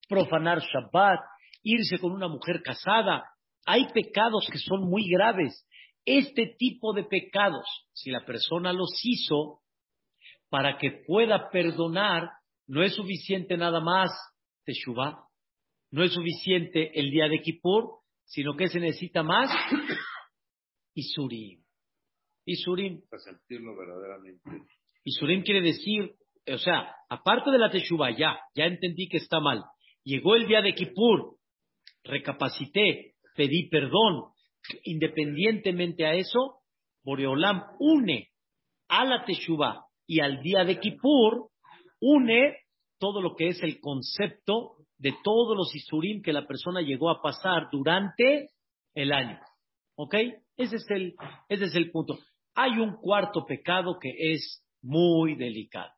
profanar 0.08 0.60
Shabbat, 0.60 1.20
irse 1.62 1.98
con 2.00 2.10
una 2.10 2.26
mujer 2.26 2.60
casada. 2.62 3.24
Hay 3.64 3.86
pecados 3.94 4.48
que 4.50 4.58
son 4.58 4.90
muy 4.90 5.08
graves. 5.08 5.64
Este 6.04 6.56
tipo 6.58 6.92
de 6.92 7.04
pecados, 7.04 7.64
si 7.92 8.10
la 8.10 8.24
persona 8.26 8.72
los 8.72 8.90
hizo 9.04 9.60
para 10.48 10.76
que 10.76 11.04
pueda 11.06 11.50
perdonar, 11.50 12.28
no 12.66 12.82
es 12.82 12.96
suficiente 12.96 13.56
nada 13.56 13.80
más 13.80 14.10
Teshuvah, 14.64 15.24
no 15.92 16.02
es 16.02 16.12
suficiente 16.12 16.98
el 16.98 17.12
día 17.12 17.28
de 17.28 17.40
Kippur, 17.42 18.00
sino 18.24 18.56
que 18.56 18.66
se 18.66 18.80
necesita 18.80 19.22
más 19.22 19.50
Isurim. 20.94 21.67
Isurim. 22.48 23.02
Para 23.10 23.22
sentirlo 23.22 23.76
verdaderamente. 23.76 24.40
Isurim 25.04 25.42
quiere 25.42 25.60
decir, 25.60 26.14
o 26.46 26.58
sea, 26.58 26.94
aparte 27.10 27.50
de 27.50 27.58
la 27.58 27.70
Teshuvah, 27.70 28.16
ya, 28.16 28.40
ya 28.54 28.64
entendí 28.64 29.08
que 29.08 29.18
está 29.18 29.38
mal. 29.38 29.64
Llegó 30.02 30.34
el 30.34 30.46
día 30.46 30.62
de 30.62 30.74
Kippur, 30.74 31.36
recapacité, 32.04 33.14
pedí 33.36 33.68
perdón. 33.68 34.32
Independientemente 34.84 36.06
a 36.06 36.14
eso, 36.14 36.60
Boreolam 37.04 37.64
une 37.78 38.30
a 38.88 39.04
la 39.04 39.24
Teshuvah 39.24 39.84
y 40.06 40.20
al 40.20 40.40
día 40.42 40.64
de 40.64 40.80
Kippur, 40.80 41.50
une 42.00 42.56
todo 42.98 43.20
lo 43.20 43.36
que 43.36 43.48
es 43.48 43.62
el 43.62 43.78
concepto 43.78 44.76
de 44.96 45.14
todos 45.22 45.54
los 45.54 45.74
Isurim 45.74 46.22
que 46.22 46.32
la 46.32 46.46
persona 46.46 46.80
llegó 46.80 47.10
a 47.10 47.20
pasar 47.20 47.68
durante 47.70 48.48
el 48.94 49.12
año. 49.12 49.38
¿Ok? 49.96 50.14
Ese 50.56 50.76
es 50.76 50.90
el, 50.90 51.14
ese 51.48 51.64
es 51.66 51.74
el 51.74 51.90
punto. 51.90 52.18
Hay 52.60 52.80
un 52.80 52.96
cuarto 52.96 53.46
pecado 53.46 54.00
que 54.00 54.12
es 54.32 54.64
muy 54.82 55.36
delicado. 55.36 55.92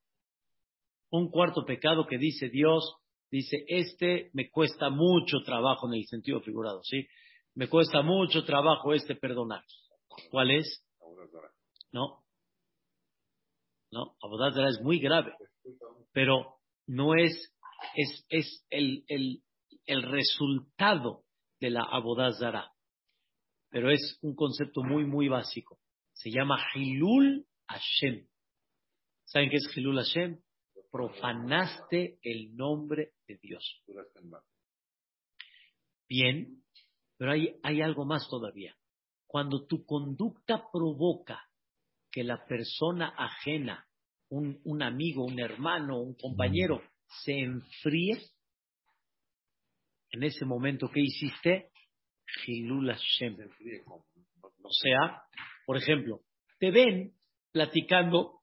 Un 1.08 1.30
cuarto 1.30 1.64
pecado 1.64 2.06
que 2.06 2.18
dice 2.18 2.50
Dios, 2.50 2.96
dice, 3.30 3.64
este 3.66 4.28
me 4.34 4.50
cuesta 4.50 4.90
mucho 4.90 5.38
trabajo 5.42 5.88
en 5.88 5.94
el 5.94 6.04
sentido 6.04 6.42
figurado, 6.42 6.82
¿sí? 6.84 7.08
Me 7.54 7.66
cuesta 7.66 8.02
mucho 8.02 8.44
trabajo 8.44 8.92
este 8.92 9.14
perdonar. 9.14 9.64
¿Cuál 10.30 10.50
es? 10.50 10.84
No. 11.92 12.26
No, 13.90 14.16
Abodazara 14.22 14.68
es 14.68 14.82
muy 14.82 14.98
grave, 14.98 15.32
pero 16.12 16.58
no 16.86 17.14
es, 17.14 17.54
es, 17.94 18.26
es 18.28 18.66
el, 18.68 19.02
el, 19.08 19.42
el 19.86 20.02
resultado 20.02 21.22
de 21.58 21.70
la 21.70 21.84
Abodazara. 21.84 22.70
Pero 23.70 23.90
es 23.90 24.18
un 24.20 24.34
concepto 24.34 24.82
muy, 24.82 25.06
muy 25.06 25.28
básico 25.28 25.79
se 26.20 26.30
llama 26.30 26.62
Hilul 26.74 27.46
Hashem. 27.66 28.26
¿Saben 29.24 29.48
qué 29.48 29.56
es 29.56 29.74
Hilul 29.74 29.96
Hashem? 29.96 30.38
Profanaste 30.90 32.18
el 32.22 32.54
nombre 32.56 33.12
de 33.26 33.38
Dios. 33.38 33.82
Bien, 36.06 36.62
pero 37.16 37.32
hay, 37.32 37.56
hay 37.62 37.80
algo 37.80 38.04
más 38.04 38.28
todavía. 38.28 38.76
Cuando 39.26 39.64
tu 39.66 39.86
conducta 39.86 40.62
provoca 40.70 41.48
que 42.10 42.22
la 42.22 42.44
persona 42.46 43.14
ajena, 43.16 43.88
un, 44.28 44.60
un 44.64 44.82
amigo, 44.82 45.24
un 45.24 45.40
hermano, 45.40 46.00
un 46.00 46.14
compañero, 46.16 46.82
se 47.24 47.32
enfríe, 47.32 48.20
en 50.10 50.24
ese 50.24 50.44
momento, 50.44 50.90
¿qué 50.92 51.00
hiciste? 51.00 51.70
Hilul 52.46 52.92
Hashem. 52.92 53.38
O 54.62 54.70
sea, 54.70 55.22
por 55.70 55.76
ejemplo, 55.76 56.22
te 56.58 56.72
ven 56.72 57.12
platicando 57.52 58.40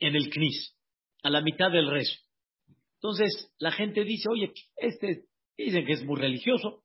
en 0.00 0.16
el 0.16 0.28
CNIS, 0.28 0.76
a 1.22 1.30
la 1.30 1.40
mitad 1.40 1.70
del 1.70 1.88
rezo. 1.88 2.18
Entonces, 2.96 3.54
la 3.60 3.70
gente 3.70 4.02
dice, 4.02 4.28
oye, 4.28 4.52
este, 4.78 5.26
dicen 5.56 5.86
que 5.86 5.92
es 5.92 6.04
muy 6.04 6.20
religioso, 6.20 6.82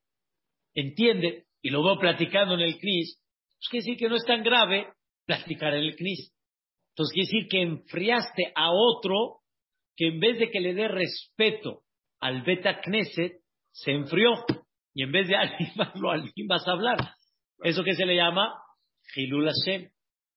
entiende, 0.74 1.46
y 1.60 1.70
lo 1.70 1.82
veo 1.82 1.98
platicando 1.98 2.54
en 2.54 2.60
el 2.60 2.78
CNIS, 2.78 3.20
pues 3.56 3.68
quiere 3.68 3.84
decir 3.84 3.98
que 3.98 4.08
no 4.08 4.14
es 4.14 4.24
tan 4.24 4.44
grave 4.44 4.92
platicar 5.26 5.74
en 5.74 5.82
el 5.82 5.96
CNIS. 5.96 6.36
Entonces, 6.90 7.12
quiere 7.12 7.26
decir 7.26 7.48
que 7.50 7.62
enfriaste 7.62 8.52
a 8.54 8.70
otro 8.70 9.40
que 9.96 10.06
en 10.06 10.20
vez 10.20 10.38
de 10.38 10.52
que 10.52 10.60
le 10.60 10.72
dé 10.72 10.86
respeto 10.86 11.82
al 12.20 12.42
Beta 12.42 12.80
Knesset, 12.80 13.40
se 13.72 13.90
enfrió. 13.90 14.34
Y 14.94 15.02
en 15.02 15.10
vez 15.10 15.26
de 15.26 15.34
animarlo, 15.36 16.12
animas 16.12 16.68
a 16.68 16.70
hablar. 16.74 16.98
Eso 17.64 17.82
que 17.82 17.96
se 17.96 18.06
le 18.06 18.14
llama 18.14 18.54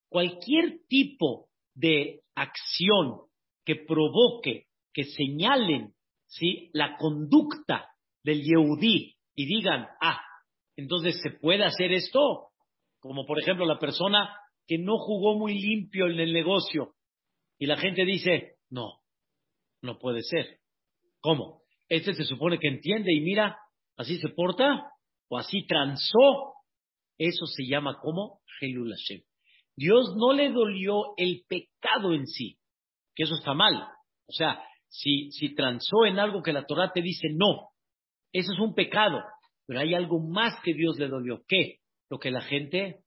Cualquier 0.10 0.80
tipo 0.88 1.50
de 1.74 2.22
acción 2.36 3.22
que 3.66 3.76
provoque, 3.76 4.68
que 4.94 5.06
señalen 5.06 5.94
¿sí? 6.28 6.70
la 6.74 6.98
conducta 6.98 7.90
del 8.24 8.44
Yehudí 8.44 9.16
y 9.36 9.46
digan, 9.46 9.88
ah, 10.02 10.22
entonces 10.76 11.20
se 11.22 11.32
puede 11.32 11.64
hacer 11.64 11.92
esto, 11.92 12.50
como 13.00 13.26
por 13.26 13.40
ejemplo 13.40 13.66
la 13.66 13.80
persona 13.80 14.36
que 14.68 14.78
no 14.78 14.98
jugó 14.98 15.38
muy 15.38 15.60
limpio 15.60 16.08
en 16.08 16.20
el 16.20 16.34
negocio 16.34 16.96
y 17.60 17.66
la 17.66 17.78
gente 17.78 18.06
dice, 18.06 18.58
no, 18.70 19.02
no 19.82 20.00
puede 20.00 20.22
ser. 20.22 20.60
¿Cómo? 21.20 21.62
Este 21.88 22.14
se 22.14 22.26
supone 22.26 22.60
que 22.60 22.68
entiende 22.68 23.14
y 23.14 23.22
mira, 23.22 23.58
así 23.98 24.18
se 24.18 24.30
porta 24.30 24.92
o 25.30 25.38
así 25.38 25.66
transó. 25.66 26.53
Eso 27.24 27.46
se 27.46 27.66
llama 27.66 28.00
como 28.02 28.42
Dios 29.76 30.16
no 30.18 30.34
le 30.34 30.52
dolió 30.52 31.16
el 31.18 31.44
pecado 31.48 32.14
en 32.14 32.28
sí, 32.28 32.58
que 33.16 33.24
eso 33.24 33.36
está 33.36 33.54
mal. 33.54 33.88
O 34.28 34.32
sea, 34.32 34.62
si, 34.90 35.32
si 35.32 35.56
transó 35.56 36.06
en 36.06 36.20
algo 36.20 36.44
que 36.44 36.54
la 36.54 36.66
Torah 36.66 36.92
te 36.92 37.02
dice 37.02 37.30
no, 37.34 37.70
eso 38.34 38.52
es 38.54 38.60
un 38.60 38.74
pecado. 38.74 39.22
Pero 39.66 39.80
hay 39.80 39.94
algo 39.94 40.20
más 40.20 40.60
que 40.64 40.74
Dios 40.74 40.98
le 41.00 41.08
dolió. 41.08 41.44
¿Qué? 41.48 41.78
Lo 42.10 42.20
que 42.20 42.30
la 42.30 42.42
gente 42.42 43.04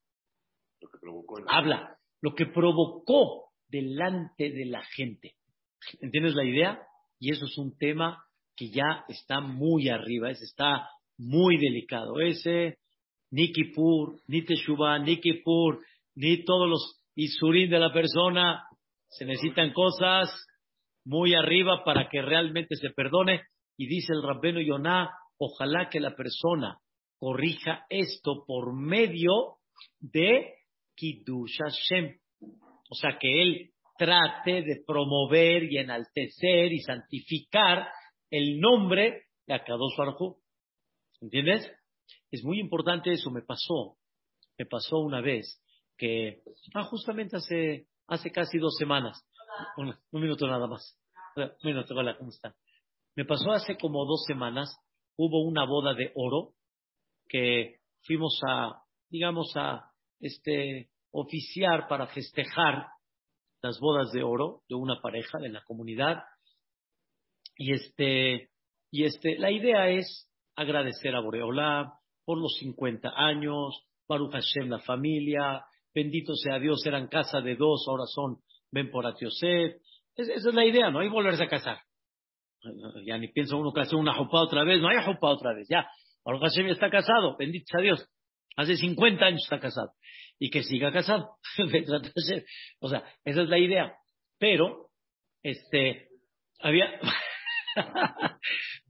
habla, 1.49 1.99
lo 2.23 2.35
que 2.35 2.47
provocó 2.47 3.51
delante 3.69 4.51
de 4.51 4.65
la 4.65 4.83
gente. 4.83 5.35
¿Entiendes 6.01 6.35
la 6.35 6.45
idea? 6.45 6.83
Y 7.19 7.33
eso 7.33 7.45
es 7.45 7.59
un 7.59 7.77
tema 7.77 8.25
que 8.57 8.71
ya 8.71 9.05
está 9.09 9.41
muy 9.41 9.91
arriba, 9.91 10.31
ese 10.31 10.45
está 10.45 10.89
muy 11.19 11.59
delicado. 11.59 12.21
Ese 12.21 12.79
ni 13.31 13.53
Kippur, 13.53 14.21
ni 14.29 14.45
Teshuvah, 14.45 14.99
ni 14.99 15.21
Kippur, 15.21 15.81
ni 16.15 16.45
todos 16.45 16.69
los 16.69 17.03
Isurim 17.15 17.71
de 17.71 17.79
la 17.79 17.93
persona. 17.93 18.65
Se 19.09 19.25
necesitan 19.25 19.73
cosas 19.73 20.29
muy 21.05 21.35
arriba 21.35 21.83
para 21.85 22.09
que 22.09 22.21
realmente 22.21 22.77
se 22.77 22.91
perdone. 22.91 23.43
Y 23.77 23.87
dice 23.87 24.13
el 24.13 24.23
Rabbeno 24.23 24.61
Yonah, 24.61 25.11
ojalá 25.39 25.89
que 25.89 26.01
la 26.01 26.15
persona 26.15 26.79
corrija 27.19 27.87
esto 27.89 28.45
por 28.47 28.75
medio 28.75 29.57
de 30.01 30.55
Kiddush 30.95 31.59
Hashem. 31.59 32.19
O 32.91 32.95
sea, 32.95 33.19
que 33.19 33.43
él 33.43 33.71
trate 33.99 34.63
de 34.63 34.83
promover 34.87 35.65
y 35.65 35.79
enaltecer 35.79 36.73
y 36.73 36.81
santificar 36.81 37.89
el 38.31 38.61
nombre 38.61 39.25
de 39.47 39.55
Akadosh 39.55 39.97
Baruj 39.97 40.37
¿Entiendes? 41.21 41.71
Es 42.37 42.45
muy 42.45 42.61
importante 42.61 43.11
eso. 43.13 43.31
Me 43.31 43.41
pasó, 43.41 43.97
me 44.59 44.67
pasó 44.67 44.99
una 44.99 45.23
vez 45.23 45.59
que, 45.97 46.43
ah, 46.75 46.85
justamente 46.85 47.39
hace, 47.39 47.87
hace 48.07 48.31
casi 48.31 48.59
dos 48.59 48.77
semanas, 48.77 49.27
un, 49.79 49.97
minuto 50.21 50.47
nada 50.47 50.67
más. 50.67 50.99
Un 51.35 51.85
hola, 51.97 52.19
¿cómo 52.19 52.31
está? 52.31 52.55
Me 53.15 53.25
pasó 53.25 53.53
hace 53.53 53.79
como 53.79 54.05
dos 54.05 54.25
semanas, 54.27 54.69
hubo 55.17 55.47
una 55.47 55.65
boda 55.65 55.95
de 55.95 56.13
oro 56.15 56.53
que 57.27 57.81
fuimos 58.03 58.39
a, 58.47 58.83
digamos, 59.09 59.53
a 59.57 59.91
este, 60.21 60.91
oficiar 61.13 61.89
para 61.89 62.07
festejar 62.09 62.87
las 63.63 63.81
bodas 63.81 64.13
de 64.13 64.23
oro 64.23 64.61
de 64.69 64.75
una 64.75 65.01
pareja 65.01 65.39
de 65.39 65.49
la 65.49 65.65
comunidad. 65.65 66.23
Y 67.57 67.73
este, 67.73 68.51
y 68.91 69.05
este, 69.05 69.39
la 69.39 69.51
idea 69.51 69.89
es 69.89 70.31
agradecer 70.55 71.15
a 71.15 71.21
Boreolá 71.21 71.99
por 72.27 72.39
los 72.39 72.57
50 72.59 73.11
años, 73.17 73.87
Baruch 74.07 74.33
Hashem 74.33 74.69
la 74.69 74.81
familia, 74.81 75.65
bendito 75.95 76.35
sea 76.35 76.59
Dios, 76.59 76.85
eran 76.85 77.09
casa 77.09 77.41
de 77.41 77.57
dos, 77.57 77.87
ahora 77.89 78.05
son 78.07 78.37
ven 78.71 78.91
por 78.91 79.07
Atiosef. 79.07 79.77
esa 80.15 80.33
es 80.35 80.55
la 80.55 80.67
idea, 80.67 80.91
no 80.91 81.01
hay 81.01 81.09
volverse 81.09 81.45
a 81.45 81.49
casar. 81.49 81.79
Ya 83.07 83.17
ni 83.17 83.29
piensa 83.29 83.57
uno 83.57 83.73
que 83.73 83.81
hace 83.81 83.97
una 83.97 84.13
jopa 84.13 84.41
otra 84.41 84.65
vez, 84.65 84.81
no 84.83 84.89
hay 84.89 85.03
jopa 85.05 85.29
otra 85.31 85.55
vez, 85.55 85.67
ya. 85.71 85.89
Baruch 86.25 86.43
Hashem 86.43 86.67
está 86.67 86.91
casado, 86.91 87.37
bendito 87.39 87.67
sea 87.69 87.81
Dios. 87.81 88.07
Hace 88.57 88.77
50 88.77 89.25
años 89.25 89.43
está 89.45 89.61
casado. 89.61 89.93
Y 90.39 90.51
que 90.51 90.63
siga 90.63 90.93
casado. 90.93 91.37
o 92.81 92.89
sea, 92.89 93.05
esa 93.25 93.43
es 93.43 93.49
la 93.49 93.59
idea. 93.59 93.95
Pero, 94.39 94.89
este, 95.43 96.09
había, 96.61 96.99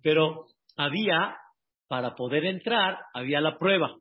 pero 0.03 0.46
había, 0.77 1.37
para 1.88 2.14
poder 2.14 2.44
entrar, 2.44 2.99
había 3.14 3.40
la 3.40 3.59
prueba. 3.59 3.96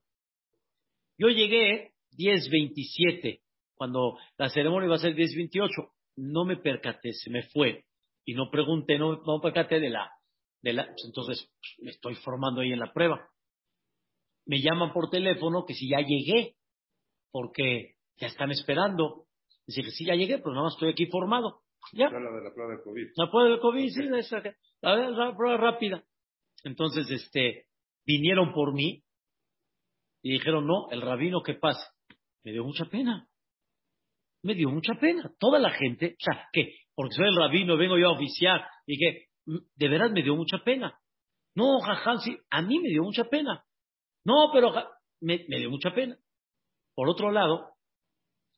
Yo 1.17 1.29
llegué 1.29 1.93
10.27, 2.17 3.41
cuando 3.75 4.17
la 4.37 4.49
ceremonia 4.49 4.87
iba 4.87 4.95
a 4.95 4.99
ser 4.99 5.15
10.28. 5.15 5.69
No 6.17 6.45
me 6.45 6.57
percaté, 6.57 7.13
se 7.13 7.29
me 7.29 7.43
fue. 7.43 7.85
Y 8.25 8.33
no 8.33 8.49
pregunté, 8.49 8.97
no, 8.97 9.21
no 9.23 9.37
me 9.37 9.41
percaté 9.41 9.79
de 9.79 9.89
la, 9.89 10.09
de 10.61 10.73
la, 10.73 10.85
pues 10.85 11.03
entonces 11.05 11.51
me 11.79 11.91
estoy 11.91 12.15
formando 12.15 12.61
ahí 12.61 12.71
en 12.71 12.79
la 12.79 12.91
prueba. 12.91 13.29
Me 14.45 14.61
llaman 14.61 14.93
por 14.93 15.09
teléfono 15.09 15.65
que 15.65 15.73
si 15.73 15.89
ya 15.89 15.99
llegué, 15.99 16.55
porque 17.31 17.95
ya 18.17 18.27
están 18.27 18.51
esperando. 18.51 19.25
Dice 19.67 19.83
sí, 19.91 20.05
ya 20.05 20.15
llegué, 20.15 20.37
pero 20.37 20.51
nada 20.51 20.65
más 20.65 20.73
estoy 20.73 20.91
aquí 20.91 21.07
formado. 21.07 21.61
¿Ya? 21.93 22.09
La 22.09 22.19
de 22.19 22.43
la 22.43 22.53
prueba 22.53 22.75
de 22.75 22.83
COVID. 22.83 23.07
La 23.15 23.29
prueba 23.29 23.49
de 23.55 23.59
COVID, 23.59 23.89
sí, 23.89 24.03
la, 24.81 24.95
la 24.95 25.35
prueba 25.35 25.57
rápida. 25.57 26.03
Entonces, 26.63 27.09
este, 27.11 27.64
vinieron 28.05 28.53
por 28.53 28.73
mí 28.73 29.03
y 30.21 30.33
dijeron, 30.33 30.65
no, 30.65 30.89
el 30.91 31.01
rabino, 31.01 31.43
¿qué 31.43 31.53
pasa? 31.53 31.93
Me 32.43 32.51
dio 32.51 32.63
mucha 32.63 32.85
pena. 32.85 33.27
Me 34.43 34.55
dio 34.55 34.69
mucha 34.69 34.93
pena. 34.99 35.31
Toda 35.39 35.59
la 35.59 35.71
gente, 35.71 36.15
o 36.19 36.23
sea, 36.23 36.47
¿qué? 36.51 36.75
Porque 36.95 37.15
soy 37.15 37.27
el 37.27 37.35
rabino, 37.35 37.77
vengo 37.77 37.97
yo 37.97 38.09
a 38.09 38.13
oficiar. 38.13 38.65
Y 38.85 38.97
que, 38.97 39.25
de 39.45 39.87
verdad 39.87 40.11
me 40.11 40.23
dio 40.23 40.35
mucha 40.35 40.59
pena. 40.63 40.99
No, 41.55 41.79
jajam, 41.79 42.19
sí, 42.19 42.37
a 42.49 42.61
mí 42.61 42.79
me 42.79 42.89
dio 42.89 43.03
mucha 43.03 43.25
pena. 43.25 43.63
No, 44.23 44.49
pero 44.51 44.73
me, 45.21 45.45
dio 45.47 45.69
mucha 45.69 45.93
pena. 45.93 46.17
Por 46.95 47.09
otro 47.09 47.31
lado, 47.31 47.75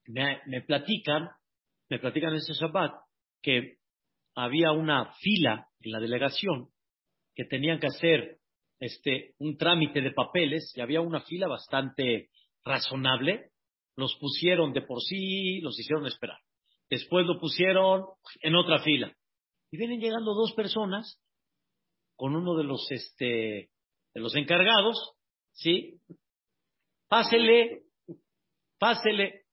me, 0.06 0.42
me 0.46 0.62
platican, 0.62 1.30
me 1.90 2.00
platican 2.00 2.34
ese 2.34 2.54
Shabbat 2.54 2.94
que 3.42 3.78
había 4.36 4.72
una 4.72 5.14
fila 5.16 5.68
en 5.82 5.92
la 5.92 6.00
delegación 6.00 6.70
que 7.36 7.46
tenían 7.46 7.80
que 7.80 7.88
hacer 7.88 8.40
este, 8.80 9.34
un 9.40 9.58
trámite 9.58 10.02
de 10.02 10.12
papeles 10.12 10.72
y 10.76 10.82
había 10.82 11.02
una 11.02 11.22
fila 11.22 11.48
bastante 11.48 12.30
razonable. 12.64 13.52
Los 13.96 14.16
pusieron 14.20 14.74
de 14.74 14.82
por 14.82 15.02
sí, 15.02 15.60
los 15.62 15.80
hicieron 15.80 16.06
esperar. 16.06 16.38
Después 16.90 17.26
lo 17.26 17.40
pusieron 17.40 18.06
en 18.42 18.56
otra 18.56 18.80
fila. 18.80 19.12
Y 19.72 19.78
vienen 19.78 20.00
llegando 20.00 20.34
dos 20.34 20.54
personas 20.54 21.22
con 22.16 22.36
uno 22.36 22.56
de 22.56 22.64
los, 22.64 22.90
este, 22.92 23.70
de 24.14 24.22
los 24.22 24.36
encargados, 24.36 25.14
¿sí? 25.52 26.00
Pásele, 27.08 27.84
pásele. 28.80 29.46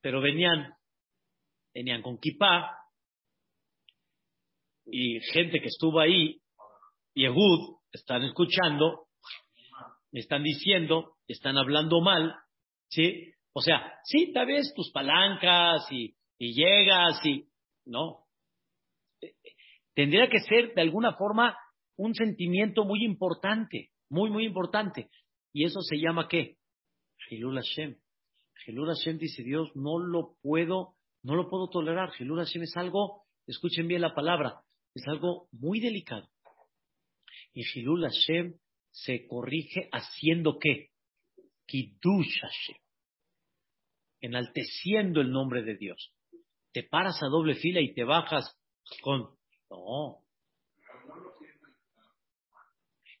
Pero 0.00 0.20
venían, 0.20 0.74
venían 1.74 2.02
con 2.02 2.18
kipá 2.18 2.76
y 4.86 5.20
gente 5.32 5.60
que 5.60 5.66
estuvo 5.66 5.98
ahí, 6.00 6.40
Yehud, 7.14 7.75
están 7.92 8.24
escuchando, 8.24 9.06
me 10.12 10.20
están 10.20 10.42
diciendo, 10.42 11.16
están 11.26 11.58
hablando 11.58 12.00
mal, 12.00 12.34
¿sí? 12.88 13.32
O 13.52 13.62
sea, 13.62 13.94
sí, 14.04 14.32
tal 14.32 14.46
vez 14.46 14.72
tus 14.74 14.90
palancas 14.92 15.90
y, 15.90 16.14
llegas 16.38 17.24
y... 17.24 17.48
No. 17.86 18.26
Tendría 19.94 20.28
que 20.28 20.40
ser 20.40 20.74
de 20.74 20.82
alguna 20.82 21.14
forma 21.14 21.56
un 21.96 22.14
sentimiento 22.14 22.84
muy 22.84 23.04
importante, 23.04 23.92
muy, 24.10 24.30
muy 24.30 24.44
importante. 24.44 25.08
Y 25.52 25.64
eso 25.64 25.80
se 25.80 25.96
llama 25.96 26.28
qué? 26.28 26.58
Hilul 27.30 27.56
Hashem. 27.56 27.96
Hilul 28.66 28.88
Hashem 28.88 29.18
dice 29.18 29.42
Dios, 29.42 29.70
no 29.74 29.98
lo 29.98 30.36
puedo, 30.42 30.96
no 31.22 31.34
lo 31.34 31.48
puedo 31.48 31.68
tolerar. 31.68 32.10
Hilul 32.18 32.40
Hashem 32.40 32.62
es 32.62 32.76
algo, 32.76 33.22
escuchen 33.46 33.88
bien 33.88 34.02
la 34.02 34.14
palabra, 34.14 34.60
es 34.94 35.06
algo 35.08 35.48
muy 35.52 35.80
delicado. 35.80 36.28
Y 37.56 37.64
Hilul 37.74 38.02
Hashem 38.02 38.54
se 38.90 39.26
corrige 39.26 39.88
haciendo 39.90 40.58
qué? 40.58 40.90
Kiddush 41.64 42.40
Hashem. 42.42 42.76
Enalteciendo 44.20 45.22
el 45.22 45.30
nombre 45.30 45.62
de 45.62 45.74
Dios. 45.74 46.12
Te 46.74 46.82
paras 46.82 47.16
a 47.22 47.28
doble 47.28 47.54
fila 47.54 47.80
y 47.80 47.94
te 47.94 48.04
bajas 48.04 48.54
con... 49.00 49.30
No. 49.70 50.18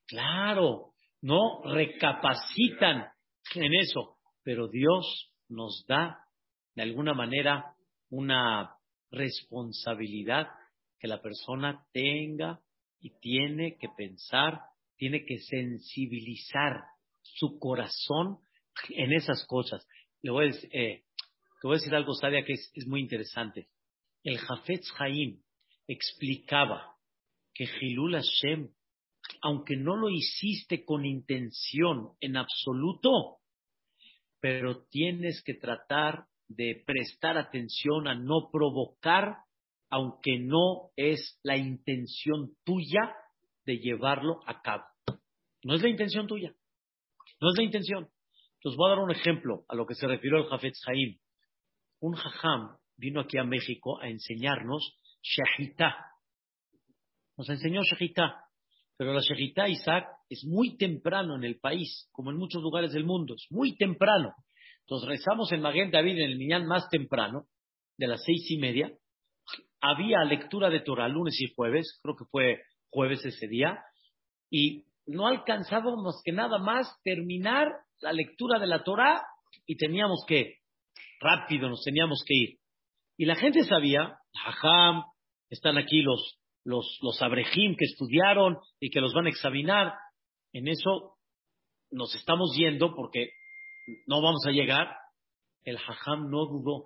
Claro, 0.06 0.92
no 1.22 1.62
recapacitan 1.64 3.06
en 3.54 3.74
eso, 3.74 4.18
pero 4.42 4.68
Dios 4.68 5.32
nos 5.48 5.86
da 5.88 6.18
de 6.74 6.82
alguna 6.82 7.14
manera 7.14 7.74
una 8.10 8.76
responsabilidad 9.10 10.48
que 10.98 11.08
la 11.08 11.22
persona 11.22 11.86
tenga 11.90 12.60
y 13.00 13.18
tiene 13.20 13.76
que 13.78 13.88
pensar, 13.96 14.60
tiene 14.96 15.24
que 15.24 15.38
sensibilizar 15.38 16.84
su 17.22 17.58
corazón 17.58 18.38
en 18.90 19.12
esas 19.12 19.44
cosas. 19.46 19.86
Le 20.22 20.30
voy 20.30 20.44
a 20.44 20.52
decir, 20.52 20.70
eh, 20.72 21.04
algo, 21.92 22.14
Sadia, 22.14 22.44
que 22.44 22.54
es, 22.54 22.70
es 22.74 22.86
muy 22.86 23.00
interesante. 23.00 23.68
El 24.22 24.38
Jafetz 24.38 24.92
Haim 24.98 25.42
explicaba 25.86 26.96
que 27.54 27.64
Hilul 27.64 28.14
Hashem, 28.14 28.70
aunque 29.42 29.76
no 29.76 29.96
lo 29.96 30.10
hiciste 30.10 30.84
con 30.84 31.04
intención 31.04 32.10
en 32.20 32.36
absoluto, 32.36 33.38
pero 34.40 34.84
tienes 34.86 35.42
que 35.42 35.54
tratar 35.54 36.26
de 36.48 36.82
prestar 36.86 37.36
atención 37.38 38.06
a 38.06 38.14
no 38.14 38.50
provocar 38.52 39.38
aunque 39.90 40.38
no 40.38 40.90
es 40.96 41.38
la 41.42 41.56
intención 41.56 42.52
tuya 42.64 43.14
de 43.64 43.78
llevarlo 43.78 44.40
a 44.46 44.62
cabo. 44.62 44.84
No 45.62 45.74
es 45.74 45.82
la 45.82 45.88
intención 45.88 46.26
tuya. 46.26 46.54
No 47.40 47.50
es 47.50 47.56
la 47.56 47.64
intención. 47.64 48.08
Entonces 48.58 48.76
voy 48.76 48.88
a 48.88 48.94
dar 48.94 49.04
un 49.04 49.10
ejemplo 49.10 49.64
a 49.68 49.74
lo 49.74 49.86
que 49.86 49.94
se 49.94 50.06
refirió 50.06 50.38
el 50.38 50.48
Jafetz 50.48 50.80
Haim. 50.86 51.18
Un 52.00 52.14
jajam 52.14 52.76
vino 52.96 53.20
aquí 53.20 53.38
a 53.38 53.44
México 53.44 54.00
a 54.00 54.08
enseñarnos 54.08 54.96
Shahita. 55.22 55.96
Nos 57.36 57.48
enseñó 57.48 57.82
Shahita. 57.82 58.44
Pero 58.96 59.12
la 59.12 59.20
Shahita, 59.20 59.68
Isaac, 59.68 60.08
es 60.30 60.44
muy 60.44 60.76
temprano 60.76 61.36
en 61.36 61.44
el 61.44 61.58
país, 61.58 62.08
como 62.12 62.30
en 62.30 62.38
muchos 62.38 62.62
lugares 62.62 62.92
del 62.92 63.04
mundo. 63.04 63.34
Es 63.34 63.46
muy 63.50 63.76
temprano. 63.76 64.34
Entonces 64.80 65.08
rezamos 65.08 65.52
en 65.52 65.60
Maguen 65.60 65.90
David 65.90 66.18
en 66.18 66.30
el 66.30 66.38
Miñán 66.38 66.66
más 66.66 66.88
temprano, 66.88 67.46
de 67.98 68.06
las 68.06 68.22
seis 68.24 68.50
y 68.50 68.58
media, 68.58 68.92
había 69.80 70.24
lectura 70.24 70.70
de 70.70 70.80
Torah 70.80 71.08
lunes 71.08 71.40
y 71.40 71.52
jueves, 71.54 71.98
creo 72.02 72.16
que 72.16 72.24
fue 72.30 72.62
jueves 72.90 73.24
ese 73.24 73.46
día, 73.48 73.78
y 74.50 74.84
no 75.06 75.26
alcanzábamos 75.26 76.20
que 76.24 76.32
nada 76.32 76.58
más 76.58 76.88
terminar 77.02 77.68
la 78.00 78.12
lectura 78.12 78.58
de 78.58 78.66
la 78.66 78.82
Torah 78.82 79.22
y 79.66 79.76
teníamos 79.76 80.24
que, 80.26 80.58
rápido 81.20 81.68
nos 81.68 81.82
teníamos 81.82 82.22
que 82.26 82.34
ir. 82.34 82.58
Y 83.16 83.24
la 83.24 83.36
gente 83.36 83.64
sabía, 83.64 84.18
jajam, 84.34 85.04
están 85.48 85.78
aquí 85.78 86.02
los, 86.02 86.38
los, 86.64 86.98
los 87.02 87.22
abrejim 87.22 87.76
que 87.76 87.84
estudiaron 87.84 88.58
y 88.80 88.90
que 88.90 89.00
los 89.00 89.14
van 89.14 89.26
a 89.26 89.30
examinar. 89.30 89.94
En 90.52 90.68
eso 90.68 91.16
nos 91.90 92.14
estamos 92.14 92.54
yendo 92.56 92.94
porque 92.94 93.30
no 94.06 94.20
vamos 94.20 94.44
a 94.46 94.50
llegar. 94.50 94.96
El 95.64 95.78
hajam 95.78 96.30
no 96.30 96.46
dudó. 96.46 96.84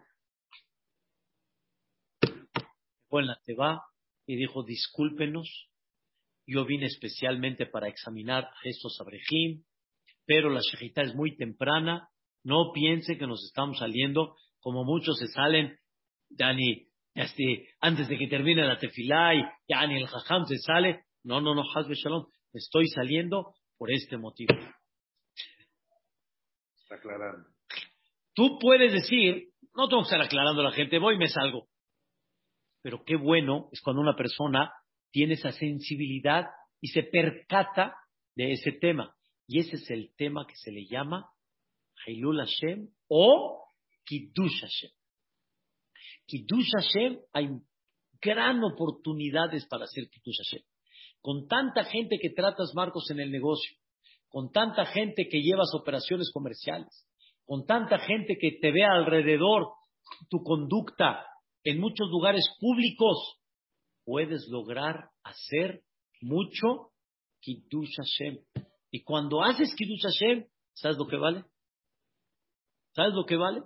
Fue 2.21 3.00
en 3.19 3.27
la 3.27 3.41
teba 3.45 3.83
y 4.27 4.37
dijo, 4.37 4.63
discúlpenos, 4.63 5.69
yo 6.47 6.65
vine 6.65 6.87
especialmente 6.87 7.67
para 7.67 7.89
examinar 7.89 8.45
a 8.45 8.61
estos 8.65 9.01
abrejim, 9.01 9.65
pero 10.27 10.51
la 10.51 10.61
shejita 10.61 11.03
es 11.03 11.15
muy 11.15 11.37
temprana, 11.37 12.09
no 12.45 12.71
piense 12.73 13.19
que 13.19 13.27
nos 13.27 13.45
estamos 13.45 13.79
saliendo 13.79 14.37
como 14.61 14.85
muchos 14.85 15.19
se 15.19 15.27
salen, 15.29 15.79
Dani, 16.29 16.87
este, 17.15 17.69
antes 17.81 18.09
de 18.09 18.17
que 18.17 18.29
termine 18.29 18.67
la 18.67 18.79
tefilá 18.79 19.35
y 19.35 19.43
ni 19.89 19.97
el 19.97 20.07
jajam 20.07 20.45
se 20.47 20.59
sale. 20.59 21.05
No, 21.25 21.41
no, 21.41 21.55
no, 21.55 21.63
Hazbe 21.75 21.95
Shalom, 21.95 22.27
estoy 22.53 22.87
saliendo 22.89 23.55
por 23.77 23.91
este 23.91 24.17
motivo. 24.17 24.55
Está 26.83 26.95
aclarando. 26.97 27.49
Tú 28.35 28.59
puedes 28.61 28.93
decir, 28.93 29.49
no 29.75 29.89
tengo 29.89 30.03
que 30.03 30.07
estar 30.07 30.21
aclarando 30.21 30.61
a 30.63 30.65
la 30.65 30.73
gente, 30.73 30.99
voy 30.99 31.17
y 31.17 31.19
me 31.19 31.29
salgo. 31.29 31.70
Pero 32.83 33.05
qué 33.05 33.17
bueno 33.17 33.69
es 33.73 33.81
cuando 33.81 34.03
una 34.03 34.17
persona 34.17 34.73
tiene 35.11 35.35
esa 35.35 35.53
sensibilidad 35.53 36.47
y 36.81 36.89
se 36.89 37.03
percata 37.03 37.95
de 38.35 38.53
ese 38.53 38.73
tema. 38.73 39.15
Y 39.47 39.59
ese 39.59 39.77
es 39.77 39.91
el 39.91 40.15
tema 40.17 40.47
que 40.47 40.55
se 40.57 40.71
le 40.71 40.87
llama 40.87 41.31
Hailul 42.07 42.39
Hashem 42.39 42.89
o 43.09 43.65
Kiddush 44.05 44.61
Hashem. 44.61 44.91
Kiddush 46.27 46.71
Hashem, 46.73 47.19
hay 47.33 47.49
gran 48.21 48.63
oportunidades 48.63 49.67
para 49.67 49.85
hacer 49.85 50.09
Kiddush 50.09 50.39
Hashem. 50.45 50.63
Con 51.21 51.49
tanta 51.49 51.85
gente 51.85 52.19
que 52.21 52.31
tratas, 52.31 52.73
Marcos, 52.75 53.11
en 53.11 53.21
el 53.21 53.31
negocio, 53.31 53.77
con 54.29 54.53
tanta 54.53 54.87
gente 54.87 55.29
que 55.29 55.43
llevas 55.43 55.75
operaciones 55.75 56.31
comerciales, 56.33 57.07
con 57.45 57.67
tanta 57.67 57.99
gente 57.99 58.39
que 58.41 58.59
te 58.61 58.71
ve 58.71 58.85
alrededor, 58.85 59.73
tu 60.29 60.43
conducta 60.43 61.27
en 61.65 61.79
muchos 61.79 62.09
lugares 62.11 62.45
públicos, 62.59 63.39
puedes 64.05 64.49
lograr 64.49 65.11
hacer 65.23 65.83
mucho 66.21 66.93
Kiddush 67.41 67.97
Hashem. 67.97 68.39
Y 68.91 69.03
cuando 69.03 69.43
haces 69.43 69.75
Kiddush 69.77 70.03
Hashem, 70.03 70.47
¿sabes 70.75 70.97
lo 70.97 71.07
que 71.07 71.17
vale? 71.17 71.45
¿Sabes 72.93 73.15
lo 73.15 73.25
que 73.25 73.37
vale? 73.37 73.63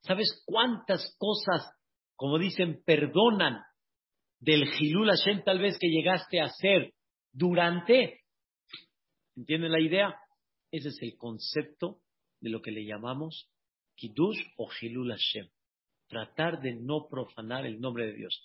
¿Sabes 0.00 0.42
cuántas 0.44 1.14
cosas, 1.18 1.72
como 2.14 2.38
dicen, 2.38 2.82
perdonan 2.84 3.62
del 4.38 4.66
Gilul 4.72 5.08
Hashem 5.08 5.42
tal 5.44 5.58
vez 5.58 5.78
que 5.78 5.88
llegaste 5.88 6.40
a 6.40 6.46
hacer 6.46 6.94
durante? 7.32 8.20
¿Entienden 9.36 9.72
la 9.72 9.80
idea? 9.80 10.14
Ese 10.70 10.88
es 10.88 10.98
el 11.02 11.16
concepto 11.16 12.00
de 12.40 12.50
lo 12.50 12.60
que 12.60 12.70
le 12.70 12.84
llamamos 12.84 13.50
Kiddush 13.94 14.40
o 14.56 14.68
Gilul 14.68 15.10
Hashem. 15.10 15.48
Tratar 16.08 16.60
de 16.60 16.74
no 16.74 17.08
profanar 17.08 17.66
el 17.66 17.80
nombre 17.80 18.06
de 18.06 18.14
Dios. 18.14 18.44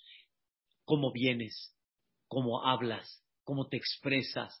Cómo 0.84 1.12
vienes, 1.12 1.76
cómo 2.26 2.66
hablas, 2.66 3.24
cómo 3.44 3.68
te 3.68 3.76
expresas 3.76 4.60